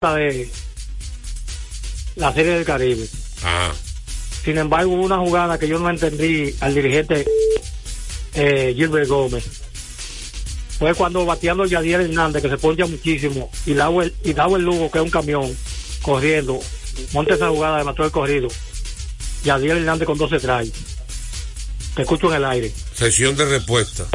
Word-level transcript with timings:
de 0.00 0.50
la 2.16 2.32
Serie 2.32 2.54
del 2.54 2.64
Caribe. 2.64 3.06
Ajá. 3.42 3.74
Sin 4.42 4.56
embargo, 4.56 4.92
hubo 4.92 5.02
una 5.02 5.18
jugada 5.18 5.58
que 5.58 5.68
yo 5.68 5.78
no 5.78 5.90
entendí 5.90 6.54
al 6.60 6.74
dirigente 6.74 7.26
eh, 8.32 8.72
Gilbert 8.74 9.08
Gómez. 9.10 9.44
Fue 10.78 10.94
cuando 10.94 11.26
bateando 11.26 11.66
Yadier 11.66 12.00
Hernández, 12.00 12.42
que 12.42 12.48
se 12.48 12.56
poncha 12.56 12.86
muchísimo, 12.86 13.50
y 13.66 13.74
daba 13.74 14.04
el, 14.04 14.14
y 14.24 14.32
daba 14.32 14.56
el 14.56 14.64
Lugo, 14.64 14.90
que 14.90 15.00
es 15.00 15.04
un 15.04 15.10
camión, 15.10 15.54
corriendo. 16.00 16.58
Monta 17.12 17.34
esa 17.34 17.50
jugada 17.50 17.76
de 17.76 17.84
mató 17.84 18.02
el 18.02 18.10
corrido. 18.10 18.48
Yadier 19.44 19.76
Hernández 19.76 20.06
con 20.06 20.16
12 20.16 20.40
tries. 20.40 20.72
Te 21.94 22.02
escucho 22.02 22.30
en 22.30 22.36
el 22.36 22.46
aire. 22.46 22.72
Sesión 22.94 23.36
de 23.36 23.44
respuesta. 23.44 24.06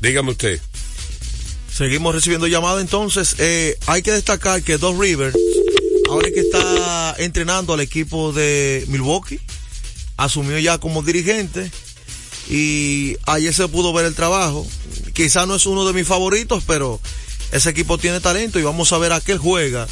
Dígame 0.00 0.30
usted. 0.30 0.60
Seguimos 1.78 2.12
recibiendo 2.12 2.48
llamadas 2.48 2.80
entonces. 2.80 3.36
Eh, 3.38 3.78
hay 3.86 4.02
que 4.02 4.10
destacar 4.10 4.64
que 4.64 4.78
Dos 4.78 4.98
Rivers, 4.98 5.36
ahora 6.10 6.28
que 6.32 6.40
está 6.40 7.14
entrenando 7.18 7.72
al 7.72 7.78
equipo 7.78 8.32
de 8.32 8.84
Milwaukee, 8.88 9.38
asumió 10.16 10.58
ya 10.58 10.78
como 10.78 11.04
dirigente 11.04 11.70
y 12.50 13.16
ayer 13.26 13.54
se 13.54 13.68
pudo 13.68 13.92
ver 13.92 14.06
el 14.06 14.16
trabajo. 14.16 14.66
Quizá 15.12 15.46
no 15.46 15.54
es 15.54 15.66
uno 15.66 15.86
de 15.86 15.92
mis 15.92 16.04
favoritos, 16.04 16.64
pero 16.66 16.98
ese 17.52 17.70
equipo 17.70 17.96
tiene 17.96 18.18
talento 18.18 18.58
y 18.58 18.64
vamos 18.64 18.92
a 18.92 18.98
ver 18.98 19.12
a 19.12 19.20
qué 19.20 19.36
juega. 19.38 19.86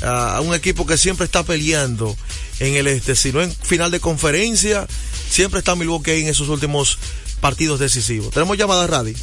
A 0.00 0.40
un 0.40 0.54
equipo 0.54 0.86
que 0.86 0.96
siempre 0.96 1.26
está 1.26 1.42
peleando 1.42 2.16
en 2.60 2.76
el 2.76 2.86
este, 2.86 3.14
si 3.14 3.30
no 3.30 3.42
en 3.42 3.52
final 3.52 3.90
de 3.90 4.00
conferencia, 4.00 4.86
siempre 5.28 5.58
está 5.58 5.74
Milwaukee 5.74 6.12
en 6.12 6.28
esos 6.28 6.48
últimos 6.48 6.96
partidos 7.42 7.78
decisivos. 7.78 8.30
Tenemos 8.32 8.56
llamada 8.56 8.86
radio. 8.86 9.14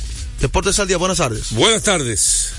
Deportes 0.43 0.77
al 0.77 0.89
día, 0.89 0.97
buenas 0.97 1.19
tardes. 1.19 1.53
Buenas 1.53 1.83
tardes. 1.83 2.51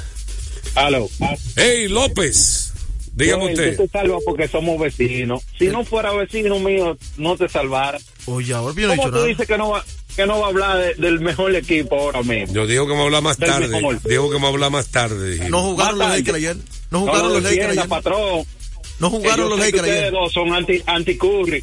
Aló. 0.75 1.07
Hey, 1.55 1.87
López. 1.89 2.73
Dígame 3.13 3.43
Joel, 3.43 3.53
usted. 3.55 3.77
Tú 3.77 3.83
te 3.83 3.89
salvas 3.91 4.23
porque 4.25 4.49
somos 4.49 4.81
vecinos. 4.81 5.43
Si 5.59 5.67
no 5.67 5.85
fuera 5.85 6.11
vecino 6.15 6.59
mío, 6.61 6.97
no 7.19 7.37
te 7.37 7.47
salvara. 7.47 7.99
Oye, 8.25 8.55
ahora 8.55 8.75
yo 8.75 8.87
no 8.89 8.95
he 8.95 8.97
¿Cómo 8.97 9.03
dicho 9.03 9.11
tú 9.11 9.17
nada. 9.17 9.27
dices 9.27 9.47
que 9.47 9.59
no 9.59 9.69
va, 9.69 9.85
que 10.17 10.27
no 10.27 10.39
va 10.41 10.47
a 10.47 10.49
hablar 10.49 10.79
de- 10.79 10.95
del 10.95 11.21
mejor 11.21 11.55
equipo 11.55 12.01
ahora 12.01 12.23
mismo? 12.23 12.55
Yo 12.55 12.67
digo 12.67 12.89
que 12.89 12.95
me 12.95 13.03
habla 13.03 13.21
más 13.21 13.37
Del 13.37 13.51
tarde. 13.51 13.69
mejor. 13.69 14.01
Dijo 14.03 14.31
que 14.31 14.39
me 14.39 14.47
habla 14.49 14.71
más 14.71 14.87
tarde. 14.89 15.31
dijimos. 15.33 15.51
No 15.51 15.63
jugaron 15.63 15.99
los 15.99 16.09
Lakers 16.09 16.37
ayer. 16.39 16.57
No 16.57 16.63
No 16.91 17.01
jugaron 17.01 17.29
lo 17.29 17.35
los 17.35 17.43
Lakers 17.43 17.69
ayer. 17.71 17.89
patrón. 17.89 18.47
No 18.99 19.11
jugaron 19.11 19.49
los 19.51 19.59
Lakers 19.59 19.83
ustedes 19.83 19.99
ayer. 20.01 20.11
dos 20.13 20.33
son 20.33 20.55
anti, 20.55 20.83
anti 20.87 21.19
Curry. 21.19 21.63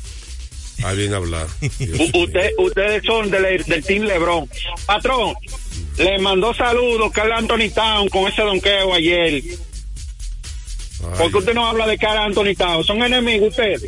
Ahí 0.84 0.98
viene 0.98 1.14
a 1.16 1.18
hablar. 1.18 1.48
Usted, 1.62 2.50
ustedes 2.60 3.04
son 3.06 3.30
del, 3.30 3.64
del 3.66 3.84
Team 3.84 4.04
LeBron. 4.04 4.50
Patrón, 4.88 5.36
le 6.04 6.20
mandó 6.20 6.54
saludos 6.54 7.12
Carl 7.14 7.32
Anthony 7.34 7.70
Town 7.74 8.10
con 8.10 8.28
ese 8.28 8.42
donqueo 8.42 8.94
ayer. 8.94 9.44
Ay, 11.04 11.10
Porque 11.18 11.38
usted 11.38 11.54
no 11.54 11.66
habla 11.68 11.88
de 11.88 11.98
Carl 11.98 12.18
Anthony 12.18 12.56
Town. 12.58 12.84
Son 12.84 13.02
enemigos 13.04 13.50
ustedes. 13.50 13.84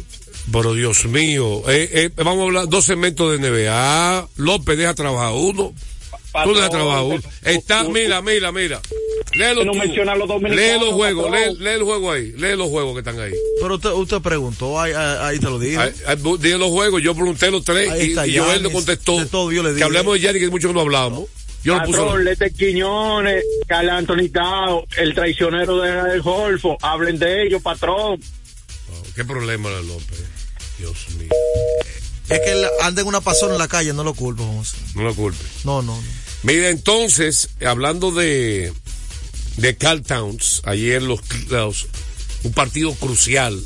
Pero 0.52 0.74
Dios 0.74 1.06
mío. 1.06 1.62
Eh, 1.70 1.90
eh, 1.92 2.10
vamos 2.16 2.40
a 2.40 2.44
hablar 2.44 2.68
dos 2.70 2.86
segmentos 2.86 3.32
de 3.32 3.38
NBA. 3.50 4.28
López 4.38 4.78
deja 4.78 4.94
trabajar 4.94 5.34
uno. 5.34 5.74
Tú 5.74 6.32
Patrón, 6.32 6.56
deja 6.56 6.70
trabajar 6.70 7.04
uno. 7.04 7.22
Está, 7.44 7.84
mira, 7.84 8.22
mira, 8.24 8.52
mira. 8.52 8.82
Léelo 9.38 9.64
no 9.66 9.72
tú. 9.74 9.78
menciona 9.78 10.14
a 10.14 10.16
los 10.16 10.28
dominicanos, 10.28 10.66
Lee 10.74 10.80
los 10.86 10.94
juegos, 10.96 11.32
lee, 11.32 11.56
lee 11.60 11.70
el 11.70 11.84
juego 11.84 12.12
ahí. 12.12 12.32
Lee 12.38 12.56
los 12.56 12.70
juegos 12.70 12.94
que 12.94 13.00
están 13.00 13.20
ahí. 13.20 13.32
Pero 13.62 13.76
usted, 13.76 13.90
usted 13.92 14.18
preguntó, 14.22 14.80
ahí, 14.80 14.94
ahí, 14.94 15.40
te 15.40 15.46
lo 15.46 15.60
dije. 15.60 15.78
Ahí- 15.78 15.94
ahí, 16.08 16.16
bu- 16.18 16.38
Dije 16.40 16.58
los 16.58 16.70
juegos, 16.70 17.02
yo 17.04 17.14
pregunté 17.16 17.50
los 17.52 17.64
tres 17.64 17.90
Ahí 17.90 18.08
y, 18.08 18.10
está 18.10 18.28
y 18.28 18.38
Joel 18.38 18.48
le 18.64 18.70
Giannis, 18.70 18.74
contestó 18.74 19.26
todo 19.28 19.52
yo 19.52 19.62
le 19.64 19.70
que 19.70 19.74
dije. 19.76 19.86
hablemos 19.86 20.14
de 20.16 20.20
Yanni, 20.22 20.40
que 20.40 20.50
mucho 20.50 20.68
que 20.70 20.74
no 20.74 20.82
hablamos. 20.82 21.26
Yo 21.64 21.78
puse 21.84 21.98
Patrón, 22.00 22.24
Lete 22.26 22.52
Quiñones, 22.52 23.44
Carl 23.68 23.90
Anthony 23.90 24.30
Town, 24.34 24.86
el 24.98 25.14
traicionero 25.16 25.80
de 25.80 25.92
del 25.92 26.22
Golfo. 26.22 26.78
Hablen 26.82 27.18
de 27.20 27.44
ellos, 27.48 27.62
patrón. 27.62 28.22
¿Qué 29.16 29.24
problema 29.24 29.70
la 29.70 29.82
López? 29.82 30.20
Dios 30.78 31.10
mío. 31.18 31.30
Es 32.30 32.40
que 32.40 32.52
él 32.52 32.66
anda 32.82 33.02
en 33.02 33.08
una 33.08 33.22
pasona 33.22 33.54
en 33.54 33.60
la 33.60 33.68
calle, 33.68 33.94
no 33.94 34.04
lo 34.04 34.14
culpo, 34.14 34.44
José. 34.58 34.78
No 34.96 35.04
lo 35.04 35.16
culpe. 35.16 35.44
No, 35.64 35.82
no, 35.82 35.96
no. 35.96 36.04
Mira, 36.44 36.70
entonces, 36.70 37.50
hablando 37.66 38.12
de, 38.12 38.74
de 39.58 39.78
Carl 39.78 40.02
Towns, 40.02 40.62
ayer 40.66 41.02
los, 41.02 41.20
los- 41.50 41.88
un 42.44 42.52
partido 42.54 42.94
crucial. 42.96 43.58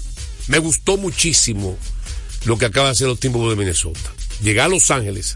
Me 0.47 0.59
gustó 0.59 0.97
muchísimo 0.97 1.78
lo 2.46 2.57
que 2.57 2.66
acaba 2.66 2.88
de 2.88 2.91
hacer 2.91 3.07
los 3.07 3.19
Timberwolves 3.19 3.57
de 3.57 3.63
Minnesota. 3.63 4.13
Llegar 4.44 4.68
a 4.68 4.69
Los 4.69 4.91
Ángeles 4.91 5.36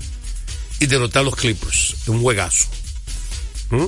y 0.81 0.87
derrotar 0.87 1.21
a 1.21 1.25
los 1.25 1.35
Clippers. 1.35 1.95
Un 2.07 2.21
juegazo. 2.21 2.67
¿Mm? 3.69 3.85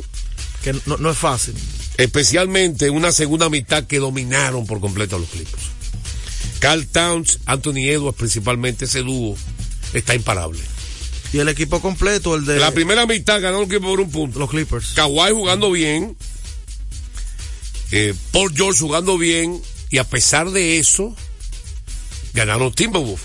Que 0.63 0.73
no, 0.85 0.97
no 0.97 1.09
es 1.09 1.17
fácil. 1.17 1.55
Especialmente 1.97 2.85
en 2.85 2.93
una 2.93 3.11
segunda 3.11 3.49
mitad 3.49 3.85
que 3.85 3.97
dominaron 3.97 4.65
por 4.67 4.79
completo 4.79 5.15
a 5.15 5.19
los 5.19 5.27
Clippers. 5.29 5.63
Carl 6.59 6.85
Towns, 6.87 7.39
Anthony 7.45 7.89
Edwards, 7.89 8.17
principalmente 8.17 8.85
ese 8.85 9.01
dúo, 9.01 9.35
está 9.93 10.13
imparable. 10.13 10.59
Y 11.33 11.39
el 11.39 11.49
equipo 11.49 11.81
completo, 11.81 12.35
el 12.35 12.45
de 12.45 12.59
La 12.59 12.71
primera 12.71 13.07
mitad 13.07 13.41
ganaron 13.41 13.61
los 13.61 13.69
Clippers 13.69 13.89
por 13.89 13.99
un 13.99 14.11
punto. 14.11 14.39
los 14.39 14.49
Clippers. 14.51 14.93
Kawhi 14.93 15.31
jugando 15.31 15.71
bien, 15.71 16.15
eh, 17.91 18.13
Paul 18.31 18.53
George 18.55 18.79
jugando 18.79 19.17
bien, 19.17 19.59
y 19.89 19.97
a 19.97 20.03
pesar 20.03 20.51
de 20.51 20.77
eso, 20.77 21.15
ganaron 22.35 22.71
Timberwolves. 22.71 23.19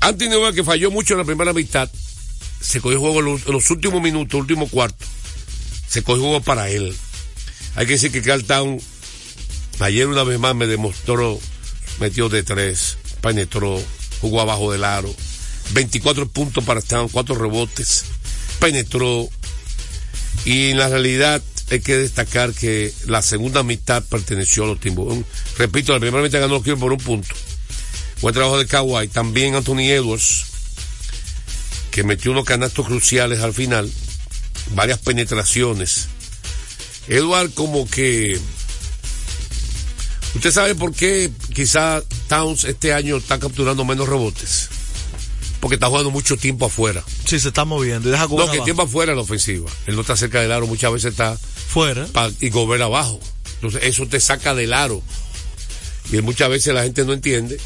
Anthony 0.00 0.32
Edwards, 0.32 0.56
que 0.56 0.64
falló 0.64 0.90
mucho 0.90 1.14
en 1.14 1.18
la 1.18 1.24
primera 1.24 1.52
mitad, 1.52 1.88
se 2.60 2.80
cogió 2.80 3.00
juego 3.00 3.20
en 3.20 3.52
los, 3.52 3.70
últimos 3.70 4.02
minutos, 4.02 4.40
último 4.40 4.68
cuarto. 4.68 5.04
Se 5.88 6.02
cogió 6.02 6.22
juego 6.22 6.40
para 6.40 6.68
él. 6.68 6.94
Hay 7.76 7.86
que 7.86 7.92
decir 7.92 8.12
que 8.12 8.22
Carl 8.22 8.44
Town 8.44 8.80
ayer 9.80 10.06
una 10.06 10.24
vez 10.24 10.38
más 10.38 10.54
me 10.54 10.66
demostró, 10.66 11.40
metió 11.98 12.28
de 12.28 12.42
tres, 12.42 12.98
penetró, 13.20 13.82
jugó 14.20 14.40
abajo 14.40 14.72
del 14.72 14.84
aro. 14.84 15.14
24 15.72 16.28
puntos 16.28 16.64
para 16.64 16.82
Town, 16.82 17.08
cuatro 17.08 17.34
rebotes, 17.34 18.04
penetró. 18.58 19.28
Y 20.44 20.70
en 20.70 20.78
la 20.78 20.88
realidad 20.88 21.42
hay 21.70 21.80
que 21.80 21.96
destacar 21.96 22.52
que 22.52 22.92
la 23.06 23.22
segunda 23.22 23.62
mitad 23.62 24.02
perteneció 24.04 24.64
a 24.64 24.68
los 24.68 24.80
Timberwolves. 24.80 25.24
Repito, 25.56 25.92
la 25.92 26.00
primera 26.00 26.22
mitad 26.22 26.40
ganó 26.40 26.54
los 26.54 26.62
Clippers 26.62 26.80
por 26.80 26.92
un 26.92 26.98
punto. 26.98 27.34
Buen 28.20 28.34
trabajo 28.34 28.58
de 28.58 28.66
Kawhi. 28.66 29.08
También 29.08 29.54
Anthony 29.54 29.90
Edwards, 29.90 30.46
que 31.90 32.04
metió 32.04 32.30
unos 32.32 32.44
canastos 32.44 32.86
cruciales 32.86 33.40
al 33.40 33.52
final. 33.54 33.90
Varias 34.74 34.98
penetraciones. 34.98 36.08
Edward 37.08 37.50
como 37.54 37.88
que... 37.88 38.38
¿Usted 40.34 40.52
sabe 40.52 40.74
por 40.76 40.94
qué 40.94 41.30
quizá 41.54 42.02
Towns 42.28 42.64
este 42.64 42.92
año 42.94 43.16
está 43.16 43.40
capturando 43.40 43.84
menos 43.84 44.08
rebotes? 44.08 44.68
Porque 45.58 45.74
está 45.74 45.88
jugando 45.88 46.10
mucho 46.10 46.36
tiempo 46.36 46.66
afuera. 46.66 47.02
Sí, 47.26 47.40
se 47.40 47.48
está 47.48 47.64
moviendo. 47.64 48.08
Y 48.08 48.12
deja 48.12 48.24
No, 48.24 48.36
que 48.36 48.42
abajo. 48.42 48.64
tiempo 48.64 48.82
afuera 48.82 49.12
en 49.12 49.16
la 49.16 49.22
ofensiva. 49.24 49.68
Él 49.86 49.96
no 49.96 50.02
está 50.02 50.16
cerca 50.16 50.40
del 50.40 50.52
aro, 50.52 50.66
muchas 50.68 50.92
veces 50.92 51.10
está 51.12 51.36
fuera. 51.36 52.06
y 52.40 52.48
Gobert 52.50 52.82
abajo. 52.82 53.20
Entonces 53.56 53.82
eso 53.84 54.06
te 54.06 54.20
saca 54.20 54.54
del 54.54 54.72
aro. 54.72 55.02
Y 56.12 56.22
muchas 56.22 56.48
veces 56.48 56.72
la 56.74 56.84
gente 56.84 57.04
no 57.04 57.12
entiende 57.12 57.58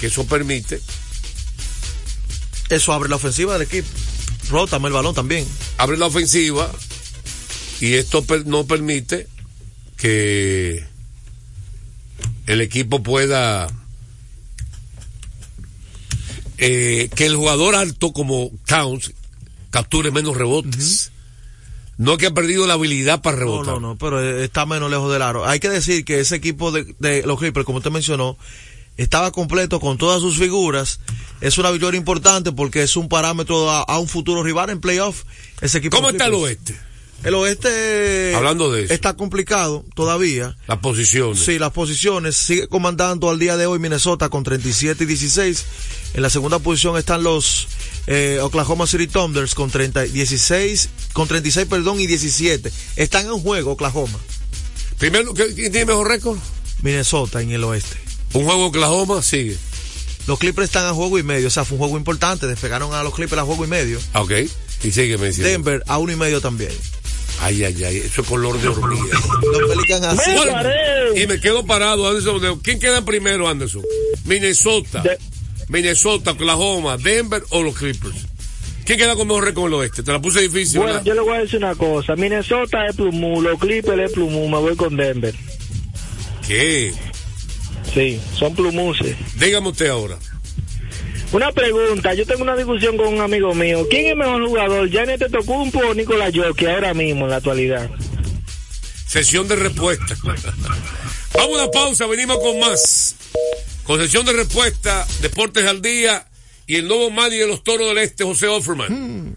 que 0.00 0.06
eso 0.06 0.26
permite, 0.26 0.80
Eso 2.68 2.92
abre 2.92 3.08
la 3.08 3.16
ofensiva 3.16 3.52
del 3.54 3.62
equipo. 3.62 3.88
Rótame 4.50 4.88
el 4.88 4.94
balón 4.94 5.14
también. 5.14 5.46
abre 5.78 5.96
la 5.96 6.06
ofensiva 6.06 6.70
y 7.80 7.94
esto 7.94 8.24
no 8.46 8.66
permite 8.66 9.26
que 9.96 10.84
el 12.46 12.60
equipo 12.60 13.02
pueda 13.02 13.68
eh, 16.58 17.10
que 17.14 17.26
el 17.26 17.36
jugador 17.36 17.74
alto 17.74 18.12
como 18.12 18.50
Towns 18.66 19.12
capture 19.70 20.10
menos 20.10 20.36
rebotes. 20.36 21.12
No 21.98 22.18
que 22.18 22.26
ha 22.26 22.30
perdido 22.34 22.66
la 22.66 22.74
habilidad 22.74 23.22
para 23.22 23.36
No, 23.38 23.42
rebotar. 23.42 23.74
no, 23.74 23.80
no, 23.80 23.96
pero 23.98 24.22
eh, 24.22 24.44
está 24.44 24.66
menos 24.66 24.90
lejos 24.90 25.10
del 25.12 25.22
aro. 25.22 25.46
Hay 25.46 25.60
que 25.60 25.70
decir 25.70 26.04
que 26.04 26.20
ese 26.20 26.36
equipo 26.36 26.70
de, 26.70 26.94
de 26.98 27.22
los 27.26 27.38
Clippers, 27.38 27.64
como 27.64 27.78
usted 27.78 27.90
mencionó, 27.90 28.36
estaba 28.96 29.30
completo 29.32 29.80
con 29.80 29.98
todas 29.98 30.20
sus 30.20 30.38
figuras. 30.38 31.00
Es 31.40 31.58
una 31.58 31.70
victoria 31.70 31.98
importante 31.98 32.52
porque 32.52 32.82
es 32.82 32.96
un 32.96 33.08
parámetro 33.08 33.70
a, 33.70 33.82
a 33.82 33.98
un 33.98 34.08
futuro 34.08 34.42
rival 34.42 34.70
en 34.70 34.80
playoff. 34.80 35.24
Ese 35.60 35.78
equipo 35.78 35.96
¿Cómo 35.96 36.10
está 36.10 36.26
el 36.26 36.34
oeste? 36.34 36.78
El 37.24 37.34
oeste 37.34 38.34
Hablando 38.36 38.70
de 38.70 38.84
eso. 38.84 38.92
está 38.94 39.14
complicado 39.16 39.84
todavía. 39.94 40.56
Las 40.68 40.78
posiciones. 40.78 41.40
Sí, 41.40 41.58
las 41.58 41.72
posiciones. 41.72 42.36
Sigue 42.36 42.68
comandando 42.68 43.30
al 43.30 43.38
día 43.38 43.56
de 43.56 43.66
hoy 43.66 43.78
Minnesota 43.78 44.28
con 44.28 44.44
37 44.44 45.04
y 45.04 45.06
16. 45.06 45.64
En 46.14 46.22
la 46.22 46.30
segunda 46.30 46.58
posición 46.58 46.96
están 46.98 47.22
los 47.22 47.68
eh, 48.06 48.38
Oklahoma 48.42 48.86
City 48.86 49.06
Thunders 49.06 49.54
con 49.54 49.70
30, 49.70 50.02
16, 50.02 50.88
con 51.14 51.26
36, 51.26 51.66
perdón, 51.68 52.00
y 52.00 52.06
17. 52.06 52.70
Están 52.96 53.26
en 53.26 53.38
juego 53.40 53.72
Oklahoma, 53.72 54.18
Primero, 54.98 55.34
¿qué- 55.34 55.54
¿quién 55.54 55.72
tiene 55.72 55.86
mejor 55.86 56.08
récord? 56.08 56.38
Minnesota 56.82 57.40
en 57.42 57.50
el 57.50 57.64
oeste. 57.64 57.96
Un 58.34 58.44
juego 58.44 58.66
Oklahoma 58.66 59.22
sigue. 59.22 59.56
Los 60.26 60.38
Clippers 60.38 60.66
están 60.66 60.86
a 60.86 60.92
juego 60.92 61.18
y 61.18 61.22
medio, 61.22 61.46
o 61.46 61.50
sea, 61.50 61.64
fue 61.64 61.76
un 61.76 61.80
juego 61.80 61.96
importante. 61.96 62.46
Despegaron 62.46 62.92
a 62.94 63.02
los 63.02 63.14
Clippers 63.14 63.40
a 63.40 63.44
juego 63.44 63.64
y 63.64 63.68
medio. 63.68 63.98
Ah, 64.12 64.22
Ok. 64.22 64.32
Y 64.84 64.90
sigue 64.90 65.16
me 65.16 65.28
diciendo. 65.28 65.50
Denver 65.50 65.82
a 65.86 65.98
uno 65.98 66.12
y 66.12 66.16
medio 66.16 66.40
también. 66.40 66.70
Ay, 67.40 67.64
ay, 67.64 67.82
ay, 67.84 67.96
eso 67.98 68.22
es 68.22 68.26
color 68.28 68.60
de 68.60 68.68
hormiga. 68.68 69.18
Los 69.68 69.90
así. 70.04 70.30
Me 70.30 70.52
paré. 70.52 71.22
y 71.22 71.26
me 71.26 71.40
quedo 71.40 71.64
parado, 71.66 72.08
Anderson. 72.08 72.60
¿Quién 72.60 72.78
queda 72.78 73.04
primero, 73.04 73.48
Anderson? 73.48 73.82
Minnesota, 74.24 75.02
De- 75.02 75.18
Minnesota, 75.68 76.32
Oklahoma, 76.32 76.96
Denver 76.98 77.42
o 77.50 77.62
los 77.62 77.74
Clippers. 77.76 78.16
¿Quién 78.84 78.98
queda 78.98 79.16
con 79.16 79.26
mejor 79.28 79.44
récord 79.44 79.66
en 79.66 79.74
el 79.74 79.80
oeste? 79.80 80.02
Te 80.02 80.12
la 80.12 80.20
puse 80.20 80.40
difícil, 80.42 80.78
Bueno, 80.78 80.94
¿verdad? 80.94 81.04
yo 81.06 81.14
le 81.14 81.20
voy 81.20 81.36
a 81.36 81.40
decir 81.40 81.58
una 81.58 81.74
cosa. 81.74 82.14
Minnesota 82.16 82.86
es 82.86 82.94
Plumú, 82.96 83.42
los 83.42 83.58
Clippers 83.58 83.98
es 84.00 84.12
Plumú, 84.12 84.48
me 84.48 84.58
voy 84.58 84.76
con 84.76 84.96
Denver. 84.96 85.34
¿Qué? 86.46 86.92
Sí, 87.92 88.20
son 88.34 88.54
Plumuses. 88.54 89.16
Dígame 89.38 89.68
usted 89.68 89.88
ahora. 89.88 90.18
Una 91.32 91.50
pregunta, 91.52 92.14
yo 92.14 92.24
tengo 92.24 92.42
una 92.42 92.56
discusión 92.56 92.96
con 92.96 93.08
un 93.08 93.20
amigo 93.20 93.54
mío. 93.54 93.86
¿Quién 93.90 94.06
es 94.06 94.16
mejor 94.16 94.46
jugador, 94.46 94.90
Janet 94.90 95.30
Tocumpo 95.30 95.80
o 95.80 95.94
Nicolás 95.94 96.32
Jockey 96.34 96.68
ahora 96.68 96.94
mismo 96.94 97.24
en 97.24 97.30
la 97.30 97.36
actualidad? 97.36 97.90
Sesión 99.06 99.48
de 99.48 99.56
respuesta. 99.56 100.16
Vamos 101.34 101.58
a 101.58 101.62
una 101.64 101.70
pausa, 101.70 102.06
venimos 102.06 102.38
con 102.38 102.60
más. 102.60 103.16
Con 103.84 104.00
sesión 104.00 104.24
de 104.24 104.32
respuesta, 104.32 105.06
Deportes 105.20 105.64
al 105.66 105.82
Día 105.82 106.26
y 106.66 106.76
el 106.76 106.88
nuevo 106.88 107.10
manager 107.10 107.40
de 107.40 107.46
los 107.48 107.62
Toros 107.62 107.88
del 107.88 107.98
Este, 107.98 108.24
José 108.24 108.46
Offerman. 108.48 109.36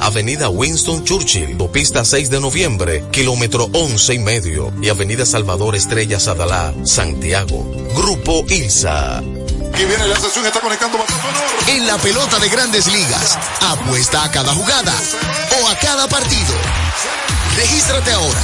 Avenida 0.00 0.48
Winston 0.48 1.04
Churchill, 1.04 1.56
Pista 1.72 2.04
6 2.04 2.30
de 2.30 2.40
Noviembre, 2.40 3.04
kilómetro 3.10 3.68
11 3.72 4.14
y 4.14 4.18
medio, 4.18 4.72
y 4.80 4.88
Avenida 4.88 5.26
Salvador 5.26 5.76
Estrella 5.76 6.18
Sadalá, 6.18 6.72
Santiago. 6.84 7.70
Grupo 7.94 8.44
ILSA. 8.48 9.22
Que 9.76 9.84
viene 9.86 10.08
la 10.08 10.18
sesión, 10.18 10.46
está 10.46 10.60
conectando. 10.60 10.98
En 11.68 11.86
la 11.86 11.98
pelota 11.98 12.38
de 12.38 12.48
grandes 12.48 12.86
ligas, 12.86 13.38
apuesta 13.60 14.24
a 14.24 14.30
cada 14.30 14.54
jugada 14.54 14.94
o 15.62 15.68
a 15.68 15.78
cada 15.78 16.08
partido. 16.08 16.54
Regístrate 17.56 18.10
ahora, 18.12 18.40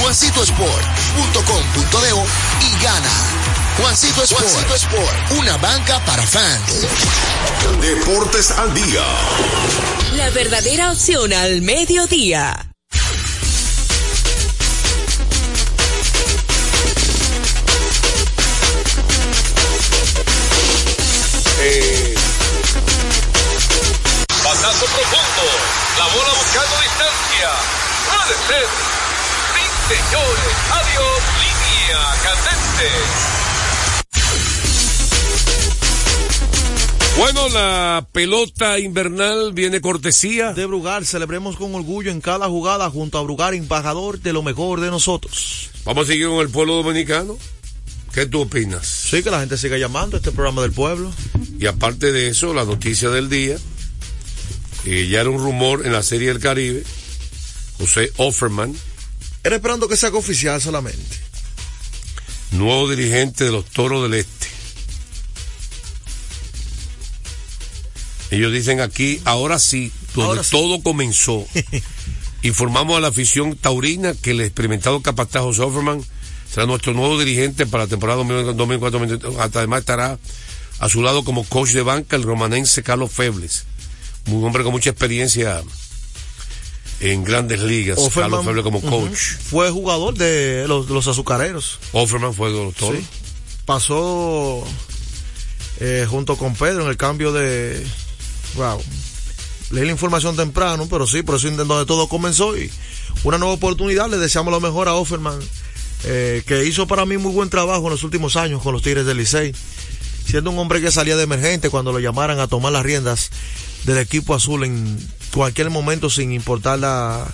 juancitosport.com.de 0.00 2.08
y 2.64 2.70
gana. 2.82 3.67
Juancito 3.80 4.22
Sport, 4.24 4.44
Juancito 4.44 4.74
Sport, 4.74 5.30
una 5.38 5.56
banca 5.58 6.04
para 6.04 6.22
fans. 6.26 6.86
Deportes 7.80 8.50
al 8.50 8.74
día. 8.74 9.04
La 10.16 10.30
verdadera 10.30 10.90
opción 10.90 11.32
al 11.32 11.62
mediodía. 11.62 12.68
Batazo 24.44 24.86
profundo. 24.86 25.44
La 25.98 26.06
bola 26.06 26.32
buscando 26.34 26.76
distancia. 26.82 27.50
Puede 28.06 28.34
ser. 28.46 28.66
Sí, 29.54 29.94
señores. 29.94 30.54
Adiós. 30.70 31.22
Línea 31.40 32.00
candente. 32.22 33.37
Bueno, 37.18 37.48
la 37.48 38.06
pelota 38.12 38.78
invernal 38.78 39.52
viene 39.52 39.80
cortesía. 39.80 40.52
De 40.52 40.66
Brugar, 40.66 41.04
celebremos 41.04 41.56
con 41.56 41.74
orgullo 41.74 42.12
en 42.12 42.20
cada 42.20 42.46
jugada 42.48 42.88
junto 42.90 43.18
a 43.18 43.22
Brugar, 43.22 43.54
embajador 43.54 44.20
de 44.20 44.32
lo 44.32 44.44
mejor 44.44 44.80
de 44.80 44.88
nosotros. 44.88 45.70
Vamos 45.84 46.04
a 46.04 46.12
seguir 46.12 46.28
con 46.28 46.38
el 46.38 46.48
pueblo 46.48 46.76
dominicano. 46.76 47.36
¿Qué 48.14 48.26
tú 48.26 48.42
opinas? 48.42 48.86
Sí, 48.86 49.24
que 49.24 49.32
la 49.32 49.40
gente 49.40 49.58
siga 49.58 49.76
llamando 49.76 50.16
este 50.16 50.30
programa 50.30 50.62
del 50.62 50.70
pueblo. 50.70 51.10
Y 51.58 51.66
aparte 51.66 52.12
de 52.12 52.28
eso, 52.28 52.54
la 52.54 52.64
noticia 52.64 53.10
del 53.10 53.28
día, 53.28 53.56
que 54.84 55.08
ya 55.08 55.20
era 55.20 55.30
un 55.30 55.38
rumor 55.38 55.84
en 55.86 55.92
la 55.92 56.04
Serie 56.04 56.28
del 56.28 56.38
Caribe, 56.38 56.84
José 57.78 58.12
Offerman, 58.16 58.76
Era 59.42 59.56
esperando 59.56 59.88
que 59.88 59.96
se 59.96 60.06
haga 60.06 60.18
oficial 60.18 60.62
solamente. 60.62 61.16
nuevo 62.52 62.88
dirigente 62.88 63.42
de 63.42 63.50
los 63.50 63.64
Toros 63.64 64.04
del 64.04 64.20
Este. 64.20 64.57
Ellos 68.30 68.52
dicen 68.52 68.80
aquí, 68.80 69.20
ahora 69.24 69.58
sí, 69.58 69.90
donde 70.14 70.28
Ahora 70.28 70.42
sí. 70.44 70.50
todo 70.50 70.82
comenzó. 70.82 71.46
Informamos 72.42 72.96
a 72.96 73.00
la 73.00 73.08
afición 73.08 73.56
taurina 73.56 74.14
que 74.14 74.30
el 74.32 74.40
experimentado 74.40 75.00
capataz 75.02 75.42
José 75.42 75.62
Offerman 75.62 76.04
será 76.50 76.66
nuestro 76.66 76.92
nuevo 76.94 77.18
dirigente 77.18 77.66
para 77.66 77.84
la 77.84 77.88
temporada 77.90 78.22
2024. 78.22 79.40
Además 79.40 79.80
estará 79.80 80.18
a 80.78 80.88
su 80.88 81.02
lado 81.02 81.24
como 81.24 81.44
coach 81.44 81.70
de 81.70 81.82
banca 81.82 82.16
el 82.16 82.22
romanense 82.22 82.82
Carlos 82.82 83.10
Febles. 83.10 83.64
Un 84.28 84.44
hombre 84.44 84.62
con 84.62 84.72
mucha 84.72 84.90
experiencia 84.90 85.62
en 87.00 87.24
grandes 87.24 87.60
ligas. 87.60 87.98
Carlos 88.14 88.44
Febles 88.44 88.62
como 88.62 88.80
coach. 88.82 89.18
Fue 89.50 89.70
jugador 89.70 90.14
de 90.14 90.66
los, 90.68 90.86
de 90.86 90.94
los 90.94 91.06
azucareros. 91.08 91.78
Offerman 91.92 92.34
fue 92.34 92.50
de 92.50 92.64
los 92.64 92.74
Toros. 92.74 93.00
Sí. 93.00 93.06
Pasó 93.64 94.64
eh, 95.80 96.06
junto 96.08 96.36
con 96.36 96.54
Pedro 96.54 96.82
en 96.84 96.88
el 96.88 96.96
cambio 96.96 97.32
de. 97.32 97.84
Wow. 98.54 98.82
Leí 99.70 99.84
la 99.84 99.92
información 99.92 100.34
temprano, 100.34 100.86
pero 100.88 101.06
sí, 101.06 101.22
por 101.22 101.36
eso 101.36 101.50
donde 101.50 101.86
todo 101.86 102.08
comenzó 102.08 102.56
y 102.56 102.70
una 103.24 103.38
nueva 103.38 103.54
oportunidad. 103.54 104.08
Le 104.08 104.16
deseamos 104.16 104.52
lo 104.52 104.60
mejor 104.60 104.88
a 104.88 104.94
Offerman, 104.94 105.38
eh, 106.04 106.42
que 106.46 106.64
hizo 106.64 106.86
para 106.86 107.04
mí 107.04 107.18
muy 107.18 107.32
buen 107.32 107.50
trabajo 107.50 107.84
en 107.84 107.90
los 107.90 108.02
últimos 108.02 108.36
años 108.36 108.62
con 108.62 108.72
los 108.72 108.82
Tigres 108.82 109.04
del 109.04 109.18
Licey, 109.18 109.54
siendo 110.24 110.50
un 110.50 110.58
hombre 110.58 110.80
que 110.80 110.90
salía 110.90 111.16
de 111.16 111.24
emergente 111.24 111.68
cuando 111.68 111.92
lo 111.92 112.00
llamaran 112.00 112.40
a 112.40 112.48
tomar 112.48 112.72
las 112.72 112.82
riendas 112.82 113.30
del 113.84 113.98
equipo 113.98 114.34
azul 114.34 114.64
en 114.64 114.98
cualquier 115.34 115.68
momento 115.70 116.08
sin 116.08 116.32
importar 116.32 116.78
la, 116.78 117.26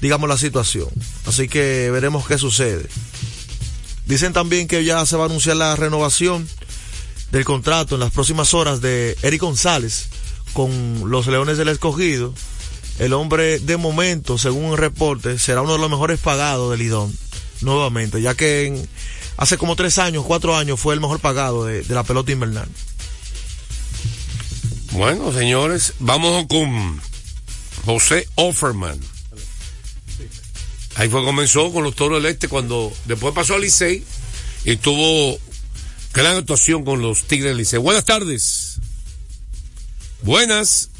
digamos, 0.00 0.28
la 0.28 0.38
situación. 0.38 0.88
Así 1.26 1.48
que 1.48 1.90
veremos 1.92 2.26
qué 2.26 2.36
sucede. 2.36 2.86
Dicen 4.06 4.32
también 4.32 4.66
que 4.66 4.82
ya 4.82 5.06
se 5.06 5.16
va 5.16 5.24
a 5.24 5.26
anunciar 5.26 5.56
la 5.56 5.76
renovación 5.76 6.48
del 7.30 7.44
contrato 7.44 7.94
en 7.94 8.00
las 8.00 8.12
próximas 8.12 8.54
horas 8.54 8.80
de 8.80 9.16
Eric 9.22 9.40
González 9.40 10.08
con 10.52 11.10
los 11.10 11.26
Leones 11.26 11.58
del 11.58 11.68
Escogido. 11.68 12.34
El 12.98 13.12
hombre 13.14 13.58
de 13.60 13.76
momento, 13.76 14.36
según 14.36 14.64
un 14.64 14.76
reporte, 14.76 15.38
será 15.38 15.62
uno 15.62 15.72
de 15.72 15.78
los 15.78 15.90
mejores 15.90 16.20
pagados 16.20 16.70
del 16.70 16.80
Lidón. 16.80 17.16
Nuevamente, 17.62 18.20
ya 18.20 18.34
que 18.34 18.66
en- 18.66 18.88
hace 19.36 19.56
como 19.56 19.76
tres 19.76 19.98
años, 19.98 20.24
cuatro 20.26 20.56
años 20.56 20.78
fue 20.78 20.94
el 20.94 21.00
mejor 21.00 21.18
pagado 21.20 21.64
de, 21.64 21.84
la 21.88 22.02
pelota 22.04 22.32
invernal. 22.32 22.68
Bueno, 24.92 25.32
señores, 25.32 25.94
vamos 25.98 26.46
con 26.48 27.00
José 27.84 28.28
Offerman. 28.34 28.98
Ahí 30.96 31.08
fue 31.08 31.24
comenzó 31.24 31.72
con 31.72 31.84
los 31.84 31.94
Toros 31.94 32.22
del 32.22 32.32
Este 32.32 32.48
cuando 32.48 32.92
después 33.06 33.32
pasó 33.34 33.54
al 33.54 33.62
Licey 33.62 34.04
y 34.64 34.76
tuvo 34.76 35.38
gran 36.12 36.36
actuación 36.36 36.84
con 36.84 37.00
los 37.00 37.22
Tigres 37.22 37.50
del 37.50 37.58
Licey. 37.58 37.78
Buenas 37.78 38.04
tardes. 38.04 38.80
Buenas. 40.22 40.90